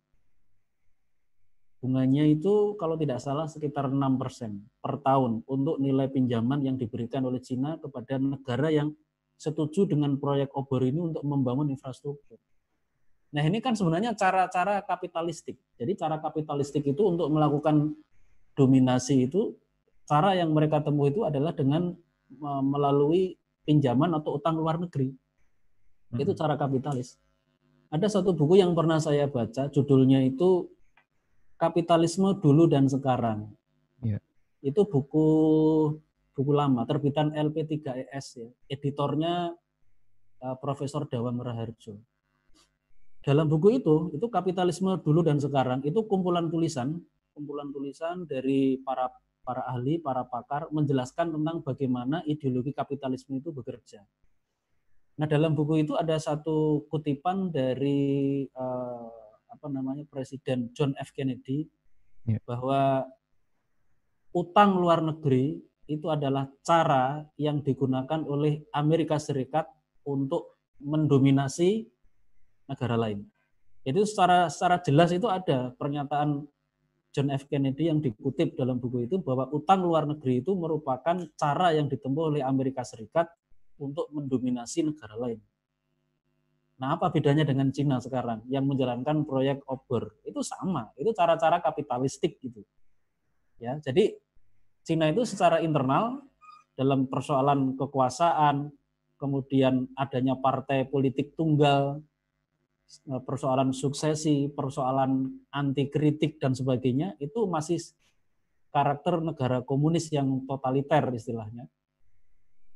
[1.80, 3.96] Bunganya itu kalau tidak salah sekitar 6%
[4.84, 8.92] per tahun untuk nilai pinjaman yang diberikan oleh Cina kepada negara yang
[9.40, 12.36] setuju dengan proyek obor ini untuk membangun infrastruktur.
[13.32, 15.56] Nah, ini kan sebenarnya cara-cara kapitalistik.
[15.80, 17.96] Jadi cara kapitalistik itu untuk melakukan
[18.60, 19.56] dominasi itu
[20.04, 21.96] cara yang mereka temui itu adalah dengan
[22.66, 25.16] melalui pinjaman atau utang luar negeri.
[26.18, 27.16] Itu cara kapitalis.
[27.94, 30.68] Ada satu buku yang pernah saya baca, judulnya itu
[31.60, 33.52] Kapitalisme Dulu dan Sekarang.
[34.00, 34.24] Ya.
[34.64, 35.28] Itu buku
[36.32, 38.50] buku lama, terbitan LP3ES ya.
[38.72, 39.52] Editornya
[40.40, 42.00] uh, Profesor Dawang Raharjo.
[43.20, 47.04] Dalam buku itu, itu kapitalisme dulu dan sekarang, itu kumpulan tulisan,
[47.36, 49.12] kumpulan tulisan dari para
[49.44, 54.08] para ahli, para pakar menjelaskan tentang bagaimana ideologi kapitalisme itu bekerja.
[55.20, 59.19] Nah, dalam buku itu ada satu kutipan dari uh,
[59.50, 61.66] apa namanya Presiden John F Kennedy
[62.30, 62.38] ya.
[62.46, 63.06] bahwa
[64.32, 65.58] utang luar negeri
[65.90, 69.66] itu adalah cara yang digunakan oleh Amerika Serikat
[70.06, 71.90] untuk mendominasi
[72.70, 73.26] negara lain.
[73.82, 76.46] Itu secara secara jelas itu ada pernyataan
[77.10, 77.50] John F.
[77.50, 82.30] Kennedy yang dikutip dalam buku itu bahwa utang luar negeri itu merupakan cara yang ditempuh
[82.30, 83.26] oleh Amerika Serikat
[83.82, 85.42] untuk mendominasi negara lain.
[86.80, 90.16] Nah, apa bedanya dengan Cina sekarang yang menjalankan proyek obor?
[90.24, 92.64] Itu sama, itu cara-cara kapitalistik gitu.
[93.60, 94.16] Ya, jadi
[94.88, 96.24] Cina itu secara internal
[96.80, 98.72] dalam persoalan kekuasaan,
[99.20, 102.00] kemudian adanya partai politik tunggal,
[102.90, 107.78] Eh, persoalan suksesi, persoalan anti kritik dan sebagainya itu masih
[108.74, 111.70] karakter negara komunis yang totaliter istilahnya.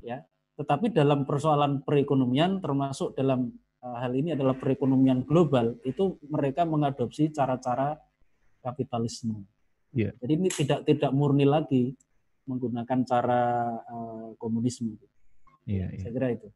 [0.05, 0.21] Ya.
[0.53, 7.99] Tetapi dalam persoalan perekonomian termasuk dalam hal ini adalah perekonomian global itu mereka mengadopsi cara-cara
[8.63, 9.43] kapitalisme.
[9.91, 10.15] Yeah.
[10.23, 11.91] Jadi ini tidak tidak murni lagi
[12.47, 13.43] menggunakan cara
[13.83, 14.95] uh, komunisme.
[15.67, 16.47] Iya, yeah, Saya kira itu.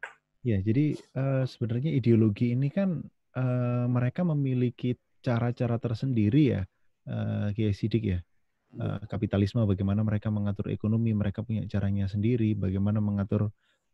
[0.46, 3.04] Ya, jadi uh, sebenarnya ideologi ini kan
[3.36, 6.62] uh, mereka memiliki cara-cara tersendiri ya,
[7.08, 8.20] uh, Kiai Sidik ya.
[8.68, 13.48] Uh, kapitalisme bagaimana mereka mengatur ekonomi, mereka punya caranya sendiri, bagaimana mengatur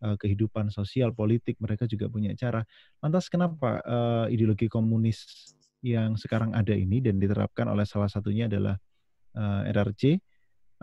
[0.04, 2.60] uh, kehidupan sosial, politik, mereka juga punya cara.
[3.00, 5.24] Lantas kenapa uh, ideologi komunis
[5.80, 8.76] yang sekarang ada ini dan diterapkan oleh salah satunya adalah
[9.40, 10.20] uh, RRC,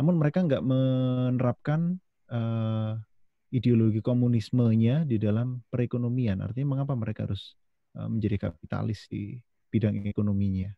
[0.02, 2.02] namun mereka nggak menerapkan
[2.34, 2.98] uh,
[3.54, 6.42] ideologi komunismenya di dalam perekonomian.
[6.42, 7.54] Artinya mengapa mereka harus
[7.92, 9.36] Eh, menjadi kapitalis di
[9.68, 10.72] bidang ekonominya?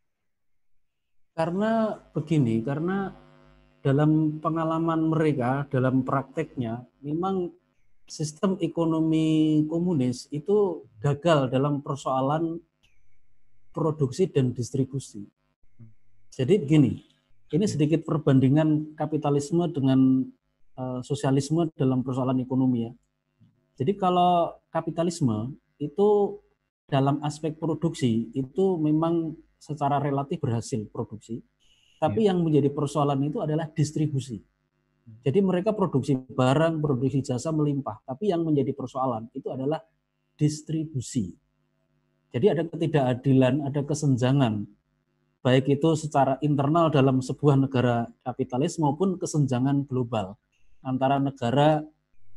[1.37, 3.13] Karena begini, karena
[3.85, 7.53] dalam pengalaman mereka, dalam prakteknya, memang
[8.07, 12.59] sistem ekonomi komunis itu gagal dalam persoalan
[13.73, 15.25] produksi dan distribusi.
[16.33, 17.01] Jadi begini,
[17.53, 20.25] ini sedikit perbandingan kapitalisme dengan
[20.77, 22.91] uh, sosialisme dalam persoalan ekonomi ya.
[23.77, 26.37] Jadi kalau kapitalisme itu
[26.85, 31.41] dalam aspek produksi itu memang secara relatif berhasil produksi.
[31.97, 32.33] Tapi ya.
[32.33, 34.43] yang menjadi persoalan itu adalah distribusi.
[35.03, 37.99] Jadi mereka produksi barang, produksi jasa melimpah.
[38.07, 39.83] Tapi yang menjadi persoalan itu adalah
[40.39, 41.35] distribusi.
[42.33, 44.65] Jadi ada ketidakadilan, ada kesenjangan.
[45.43, 50.39] Baik itu secara internal dalam sebuah negara kapitalis maupun kesenjangan global
[50.81, 51.83] antara negara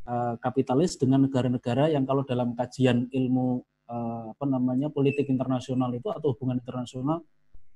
[0.03, 6.11] eh, kapitalis dengan negara-negara yang kalau dalam kajian ilmu Eh, apa namanya politik internasional itu
[6.11, 7.23] atau hubungan internasional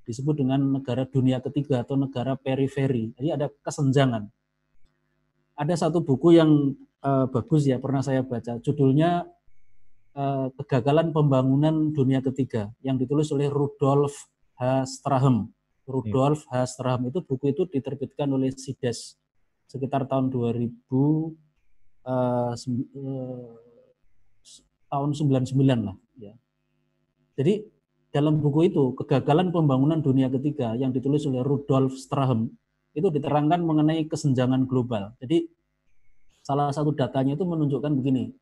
[0.04, 3.16] disebut dengan negara dunia ketiga atau negara periferi.
[3.16, 4.28] Jadi ada kesenjangan.
[5.62, 6.74] Ada satu buku yang
[7.06, 8.58] uh, bagus ya pernah saya baca.
[8.58, 9.30] Judulnya
[10.18, 14.26] uh, Kegagalan Pembangunan Dunia Ketiga yang ditulis oleh Rudolf
[14.58, 14.90] H.
[14.90, 15.54] Strahem.
[15.86, 16.66] Rudolf H.
[16.66, 19.22] Strahem itu buku itu diterbitkan oleh Sides
[19.70, 20.66] sekitar tahun 2000
[22.10, 22.58] uh,
[24.90, 26.34] tahun 99 lah ya.
[27.38, 27.70] Jadi
[28.10, 32.50] dalam buku itu kegagalan pembangunan dunia ketiga yang ditulis oleh Rudolf Strahem
[32.92, 35.16] itu diterangkan mengenai kesenjangan global.
[35.24, 35.48] Jadi
[36.42, 38.34] salah satu datanya itu menunjukkan begini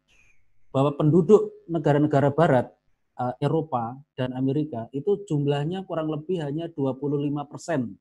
[0.70, 2.70] bahwa penduduk negara-negara barat
[3.18, 7.98] eh, Eropa dan Amerika itu jumlahnya kurang lebih hanya 25 persen.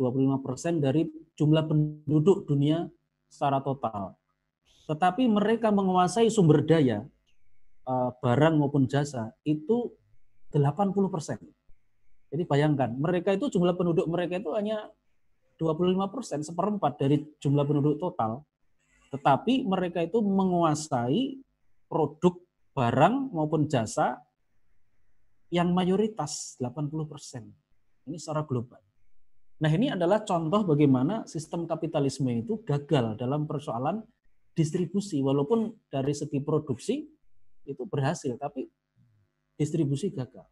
[0.00, 1.04] 25 persen dari
[1.36, 2.88] jumlah penduduk dunia
[3.28, 4.16] secara total.
[4.88, 7.04] Tetapi mereka menguasai sumber daya
[7.90, 9.90] Eh, barang maupun jasa itu
[10.54, 11.42] 80 persen.
[12.30, 14.86] Jadi bayangkan, mereka itu jumlah penduduk mereka itu hanya
[15.60, 18.40] 25 persen, seperempat dari jumlah penduduk total.
[19.12, 21.36] Tetapi mereka itu menguasai
[21.84, 22.40] produk
[22.72, 24.16] barang maupun jasa
[25.52, 27.52] yang mayoritas 80 persen.
[28.08, 28.80] Ini secara global.
[29.60, 34.00] Nah ini adalah contoh bagaimana sistem kapitalisme itu gagal dalam persoalan
[34.56, 35.20] distribusi.
[35.20, 37.04] Walaupun dari segi produksi
[37.68, 38.64] itu berhasil, tapi
[39.60, 40.48] distribusi gagal.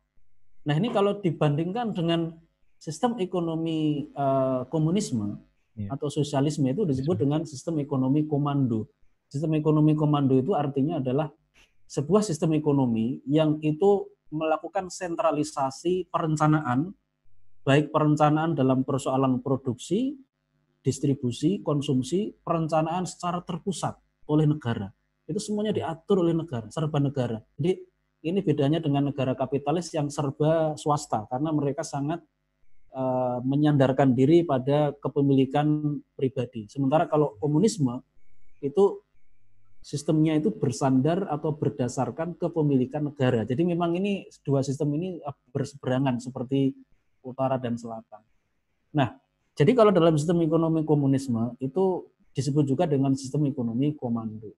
[0.68, 2.36] Nah ini kalau dibandingkan dengan
[2.78, 5.38] sistem ekonomi uh, komunisme
[5.74, 5.90] ya.
[5.92, 8.86] atau sosialisme itu disebut dengan sistem ekonomi komando.
[9.28, 11.28] Sistem ekonomi komando itu artinya adalah
[11.84, 16.92] sebuah sistem ekonomi yang itu melakukan sentralisasi perencanaan,
[17.64, 20.16] baik perencanaan dalam persoalan produksi,
[20.80, 23.96] distribusi, konsumsi, perencanaan secara terpusat
[24.28, 24.88] oleh negara.
[25.28, 27.40] Itu semuanya diatur oleh negara, serba negara.
[27.60, 27.76] Jadi
[28.24, 32.24] ini bedanya dengan negara kapitalis yang serba swasta karena mereka sangat
[32.94, 36.68] uh, menyandarkan diri pada kepemilikan pribadi.
[36.70, 38.00] Sementara kalau komunisme
[38.62, 39.02] itu
[39.80, 43.46] sistemnya itu bersandar atau berdasarkan kepemilikan negara.
[43.46, 45.22] Jadi memang ini dua sistem ini
[45.54, 46.74] berseberangan seperti
[47.24, 48.20] utara dan selatan.
[48.92, 49.16] Nah,
[49.54, 54.54] jadi kalau dalam sistem ekonomi komunisme itu disebut juga dengan sistem ekonomi komando.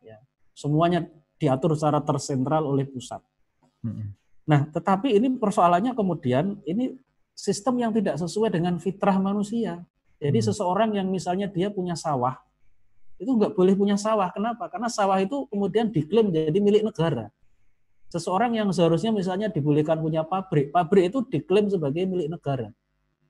[0.00, 0.20] Ya,
[0.56, 1.04] semuanya
[1.36, 3.20] diatur secara tersentral oleh pusat.
[4.44, 6.96] Nah, tetapi ini persoalannya kemudian ini
[7.34, 9.82] sistem yang tidak sesuai dengan fitrah manusia.
[10.22, 10.46] Jadi hmm.
[10.48, 12.38] seseorang yang misalnya dia punya sawah,
[13.18, 14.30] itu nggak boleh punya sawah.
[14.30, 14.66] Kenapa?
[14.70, 17.30] Karena sawah itu kemudian diklaim jadi milik negara.
[18.10, 22.70] Seseorang yang seharusnya misalnya dibolehkan punya pabrik, pabrik itu diklaim sebagai milik negara.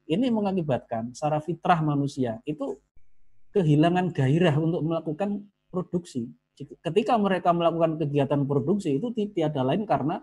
[0.05, 2.77] Ini mengakibatkan secara fitrah manusia itu
[3.57, 6.29] kehilangan gairah untuk melakukan produksi.
[6.55, 10.21] Ketika mereka melakukan kegiatan produksi itu tiada lain karena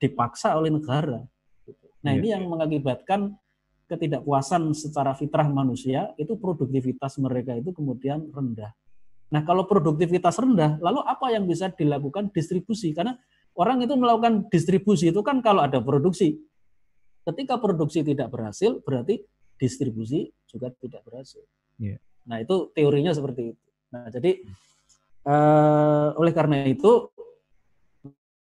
[0.00, 1.20] dipaksa oleh negara.
[2.06, 2.22] Nah iya.
[2.22, 3.34] ini yang mengakibatkan
[3.90, 8.70] ketidakpuasan secara fitrah manusia itu produktivitas mereka itu kemudian rendah.
[9.26, 12.94] Nah, kalau produktivitas rendah, lalu apa yang bisa dilakukan distribusi?
[12.94, 13.18] Karena
[13.58, 16.38] orang itu melakukan distribusi itu kan kalau ada produksi.
[17.26, 19.18] Ketika produksi tidak berhasil, berarti
[19.58, 21.42] distribusi juga tidak berhasil.
[21.74, 21.98] Yeah.
[22.22, 23.62] Nah, itu teorinya seperti itu.
[23.90, 24.46] Nah, jadi
[25.26, 27.10] uh, oleh karena itu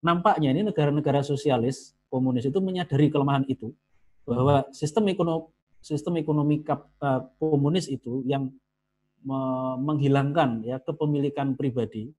[0.02, 3.72] nampaknya ini negara-negara sosialis komunis itu menyadari kelemahan itu
[4.26, 5.48] bahwa sistem ekonomi
[5.82, 8.50] sistem ekonomi kap, uh, komunis itu yang
[9.22, 9.40] me
[9.78, 12.10] menghilangkan ya kepemilikan pribadi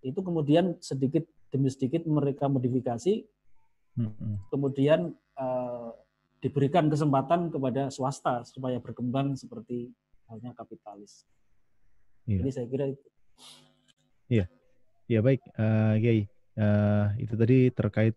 [0.00, 3.24] itu kemudian sedikit demi sedikit mereka modifikasi
[4.00, 4.48] hmm.
[4.48, 5.92] kemudian uh,
[6.40, 9.92] diberikan kesempatan kepada swasta supaya berkembang seperti
[10.24, 11.28] halnya kapitalis.
[12.24, 12.40] Iya.
[12.40, 13.06] Jadi saya kira itu.
[14.30, 14.46] Iya,
[15.10, 16.24] ya baik, uh, Yai.
[16.58, 18.14] Uh, itu tadi terkait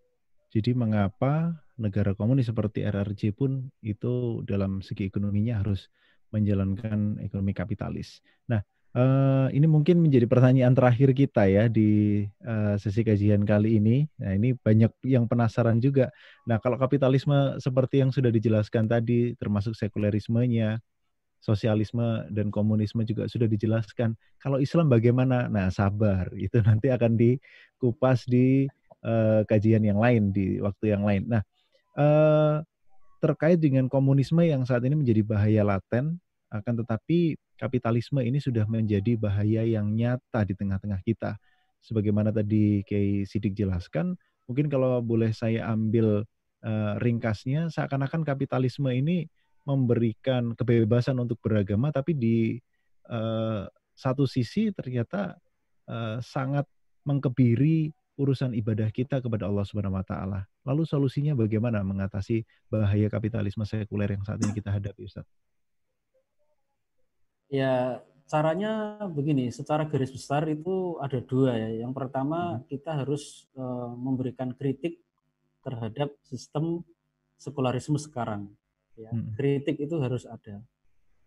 [0.54, 5.90] jadi mengapa negara komunis seperti RRC pun itu dalam segi ekonominya harus
[6.30, 8.22] menjalankan ekonomi kapitalis.
[8.50, 8.62] Nah,
[8.98, 14.06] uh, ini mungkin menjadi pertanyaan terakhir kita ya di uh, sesi kajian kali ini.
[14.18, 16.10] Nah, ini banyak yang penasaran juga.
[16.46, 20.82] Nah, kalau kapitalisme seperti yang sudah dijelaskan tadi, termasuk sekulerismenya,
[21.44, 24.16] sosialisme dan komunisme juga sudah dijelaskan.
[24.40, 25.52] Kalau Islam bagaimana?
[25.52, 26.32] Nah, sabar.
[26.40, 28.72] Itu nanti akan dikupas di
[29.04, 31.28] uh, kajian yang lain di waktu yang lain.
[31.28, 31.44] Nah,
[32.00, 32.64] uh,
[33.20, 36.16] terkait dengan komunisme yang saat ini menjadi bahaya laten,
[36.48, 41.36] akan tetapi kapitalisme ini sudah menjadi bahaya yang nyata di tengah-tengah kita.
[41.84, 44.16] Sebagaimana tadi Kiai Sidik jelaskan,
[44.48, 46.24] mungkin kalau boleh saya ambil
[46.64, 49.28] uh, ringkasnya, seakan-akan kapitalisme ini
[49.64, 52.38] memberikan kebebasan untuk beragama, tapi di
[53.08, 55.40] uh, satu sisi ternyata
[55.88, 56.68] uh, sangat
[57.04, 60.46] mengkebiri urusan ibadah kita kepada Allah Subhanahu wa taala.
[60.64, 65.26] Lalu solusinya bagaimana mengatasi bahaya kapitalisme sekuler yang saat ini kita hadapi, Ustaz?
[67.50, 71.86] Ya, caranya begini, secara garis besar itu ada dua ya.
[71.86, 72.70] Yang pertama, hmm.
[72.70, 75.02] kita harus uh, memberikan kritik
[75.66, 76.86] terhadap sistem
[77.38, 78.52] sekularisme sekarang.
[78.94, 79.34] Ya, hmm.
[79.34, 80.62] kritik itu harus ada.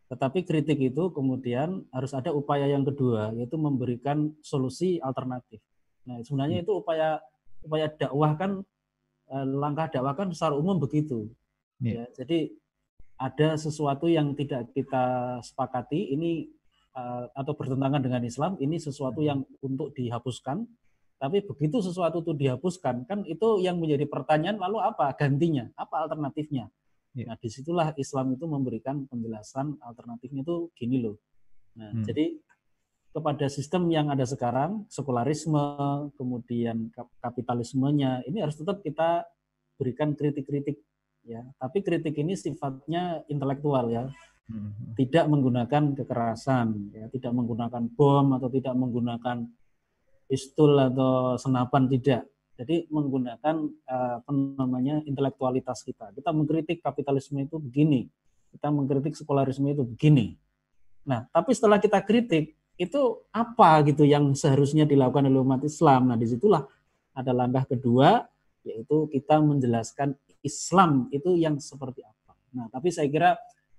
[0.06, 5.58] Tetapi kritik itu kemudian harus ada upaya yang kedua, yaitu memberikan solusi alternatif.
[6.06, 6.64] Nah, sebenarnya hmm.
[6.66, 7.18] itu upaya
[7.66, 8.62] upaya dakwah kan
[9.34, 11.26] eh, langkah dakwah kan secara umum begitu.
[11.82, 12.06] Yeah.
[12.06, 12.54] Ya, jadi
[13.16, 16.52] ada sesuatu yang tidak kita sepakati ini
[16.92, 19.28] uh, atau bertentangan dengan Islam, ini sesuatu hmm.
[19.28, 20.68] yang untuk dihapuskan.
[21.16, 26.68] Tapi begitu sesuatu itu dihapuskan, kan itu yang menjadi pertanyaan lalu apa gantinya, apa alternatifnya?
[27.16, 27.32] Yeah.
[27.32, 31.16] Nah di situlah Islam itu memberikan penjelasan alternatifnya itu gini loh.
[31.80, 32.04] Nah hmm.
[32.04, 32.36] jadi
[33.16, 35.56] kepada sistem yang ada sekarang, sekularisme,
[36.20, 36.92] kemudian
[37.24, 39.24] kapitalismenya, ini harus tetap kita
[39.80, 40.84] berikan kritik-kritik
[41.24, 41.40] ya.
[41.56, 44.04] Tapi kritik ini sifatnya intelektual ya.
[44.52, 44.92] Hmm.
[44.92, 49.48] Tidak menggunakan kekerasan ya, tidak menggunakan bom atau tidak menggunakan
[50.28, 52.28] pistol atau senapan tidak.
[52.56, 56.12] Jadi menggunakan eh, apa namanya intelektualitas kita.
[56.16, 58.08] Kita mengkritik kapitalisme itu begini,
[58.56, 60.40] kita mengkritik sekularisme itu begini.
[61.04, 66.12] Nah, tapi setelah kita kritik, itu apa gitu yang seharusnya dilakukan oleh umat Islam.
[66.12, 66.64] Nah, di situlah
[67.16, 68.24] ada langkah kedua,
[68.64, 72.32] yaitu kita menjelaskan Islam itu yang seperti apa.
[72.56, 73.30] Nah, tapi saya kira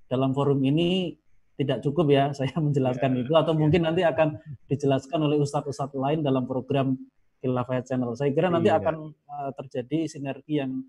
[0.09, 1.17] dalam forum ini
[1.57, 3.59] tidak cukup ya saya menjelaskan ya, itu atau ya.
[3.59, 4.37] mungkin nanti akan
[4.69, 6.93] dijelaskan oleh ustadz-ustadz lain dalam program
[7.41, 8.11] Khilafah Channel.
[8.17, 8.81] Saya kira nanti ya.
[8.81, 10.83] akan uh, terjadi sinergi yang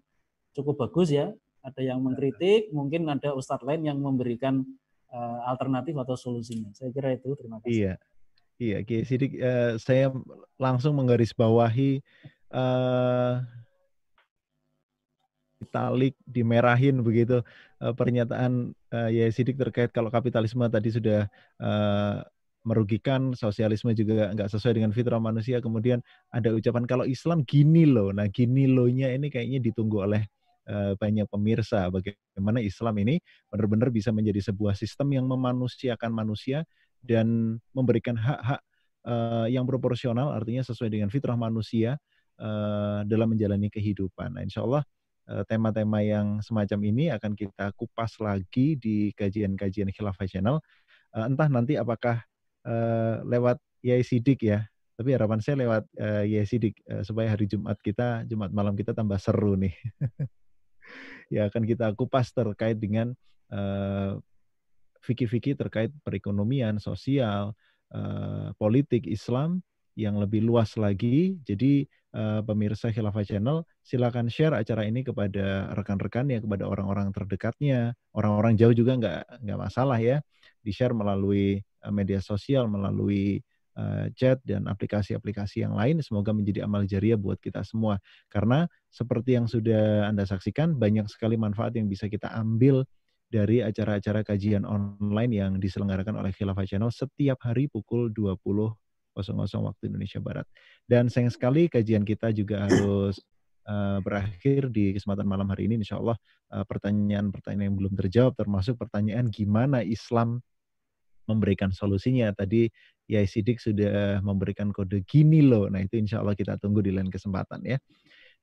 [0.56, 1.32] cukup bagus ya.
[1.60, 4.64] Ada yang mengkritik, mungkin ada ustadz lain yang memberikan
[5.12, 6.72] uh, alternatif atau solusinya.
[6.72, 7.34] Saya kira itu.
[7.36, 7.72] Terima kasih.
[7.72, 7.94] Iya.
[8.58, 10.10] Iya, Ki Sidik, uh, saya
[10.58, 12.02] langsung menggarisbawahi
[12.50, 13.38] uh,
[15.62, 17.42] italik dimerahin begitu
[17.78, 21.30] uh, pernyataan uh, ya Sidik terkait kalau kapitalisme tadi sudah
[21.62, 22.26] uh,
[22.68, 25.64] merugikan, sosialisme juga nggak sesuai dengan fitrah manusia.
[25.64, 28.12] Kemudian ada ucapan kalau Islam gini loh.
[28.12, 30.22] Nah gini loh-nya ini kayaknya ditunggu oleh
[30.68, 31.88] uh, banyak pemirsa.
[31.88, 33.16] Bagaimana Islam ini
[33.48, 36.68] benar-benar bisa menjadi sebuah sistem yang memanusiakan manusia
[37.00, 38.60] dan memberikan hak-hak
[39.08, 41.96] uh, yang proporsional, artinya sesuai dengan fitrah manusia
[42.36, 44.36] uh, dalam menjalani kehidupan.
[44.36, 44.84] Nah, insya Allah
[45.28, 50.56] Eh, tema-tema yang semacam ini akan kita kupas lagi di kajian-kajian Khilafah Channel.
[51.12, 52.24] Eh, entah nanti apakah
[52.68, 54.68] uh, lewat Yai Sidik ya,
[55.00, 58.92] tapi harapan saya lewat uh, Yai Sidik uh, supaya hari Jumat kita, Jumat malam kita
[58.92, 59.72] tambah seru nih.
[61.34, 63.16] ya akan kita kupas terkait dengan
[65.00, 67.56] fikih-fikih uh, terkait perekonomian, sosial,
[67.96, 69.64] uh, politik Islam
[69.98, 71.40] yang lebih luas lagi.
[71.42, 78.54] Jadi uh, pemirsa Khilafah Channel, silakan share acara ini kepada rekan-rekannya, kepada orang-orang terdekatnya, orang-orang
[78.54, 80.22] jauh juga nggak nggak masalah ya,
[80.60, 83.38] di share melalui uh, media sosial, melalui
[83.78, 86.02] uh, chat dan aplikasi-aplikasi yang lain.
[86.02, 88.02] Semoga menjadi amal jariah buat kita semua.
[88.28, 92.82] Karena seperti yang sudah anda saksikan, banyak sekali manfaat yang bisa kita ambil
[93.28, 98.40] dari acara-acara kajian online yang diselenggarakan oleh Khilafah Channel setiap hari pukul 20
[99.18, 100.46] waktu Indonesia Barat.
[100.86, 103.20] Dan sayang sekali kajian kita juga harus
[103.68, 105.84] uh, berakhir di kesempatan malam hari ini.
[105.84, 106.16] Insya Allah
[106.50, 110.40] uh, pertanyaan-pertanyaan yang belum terjawab termasuk pertanyaan gimana Islam
[111.28, 112.32] memberikan solusinya.
[112.32, 112.72] Tadi
[113.08, 115.68] Yai Sidik sudah memberikan kode gini loh.
[115.68, 117.76] Nah itu insya Allah kita tunggu di lain kesempatan ya.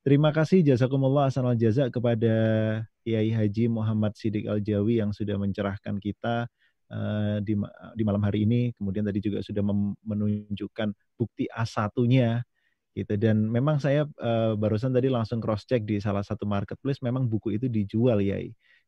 [0.06, 2.34] Terima kasih jazakumullah asal jaza kepada
[3.02, 6.46] Yai Haji Muhammad Sidik Al-Jawi yang sudah mencerahkan kita
[6.94, 7.58] uh, di,
[7.98, 8.70] di malam hari ini.
[8.78, 9.66] Kemudian tadi juga sudah
[10.06, 12.46] menunjukkan bukti A1-nya
[12.96, 13.14] gitu.
[13.20, 17.60] Dan memang saya uh, barusan tadi langsung cross check di salah satu marketplace memang buku
[17.60, 18.40] itu dijual ya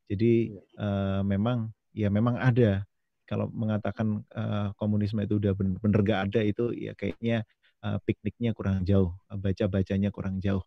[0.07, 2.87] jadi uh, memang ya memang ada.
[3.27, 7.43] Kalau mengatakan uh, komunisme itu udah bener-bener gak ada itu ya kayaknya
[7.83, 10.63] uh, pikniknya kurang jauh baca bacanya kurang jauh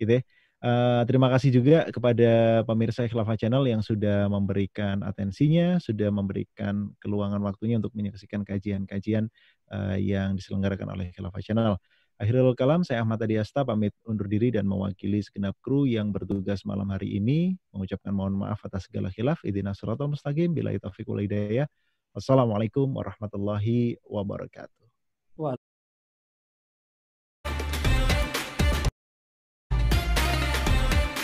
[0.00, 0.22] gitu ya.
[0.58, 7.38] Uh, terima kasih juga kepada pemirsa Khilafah Channel yang sudah memberikan atensinya, sudah memberikan keluangan
[7.44, 9.30] waktunya untuk menyaksikan kajian-kajian
[9.70, 11.78] uh, yang diselenggarakan oleh Khilafah Channel.
[12.18, 16.90] Akhirul kalam, saya Ahmad Adiasta pamit undur diri dan mewakili segenap kru yang bertugas malam
[16.90, 19.38] hari ini mengucapkan mohon maaf atas segala khilaf.
[19.46, 21.70] Idina suratul mustaqim, bila taufiq wal hidayah.
[22.18, 24.86] Wassalamualaikum warahmatullahi wabarakatuh.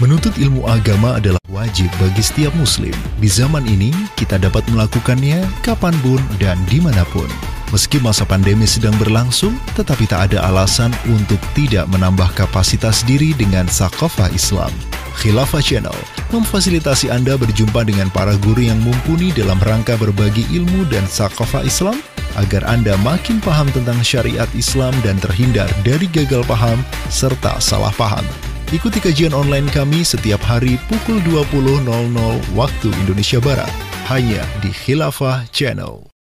[0.02, 2.90] Menuntut ilmu agama adalah wajib bagi setiap muslim.
[3.22, 7.30] Di zaman ini, kita dapat melakukannya kapan pun dan di mana pun.
[7.70, 13.70] Meski masa pandemi sedang berlangsung, tetapi tak ada alasan untuk tidak menambah kapasitas diri dengan
[13.70, 14.74] Sakofa Islam.
[15.14, 15.94] Khilafah Channel
[16.34, 22.02] memfasilitasi Anda berjumpa dengan para guru yang mumpuni dalam rangka berbagi ilmu dan Sakofa Islam
[22.34, 26.82] agar Anda makin paham tentang syariat Islam dan terhindar dari gagal paham
[27.14, 28.26] serta salah paham.
[28.72, 31.84] Ikuti kajian online kami setiap hari pukul 20.00
[32.56, 33.68] waktu Indonesia Barat
[34.08, 36.13] hanya di Khilafah Channel.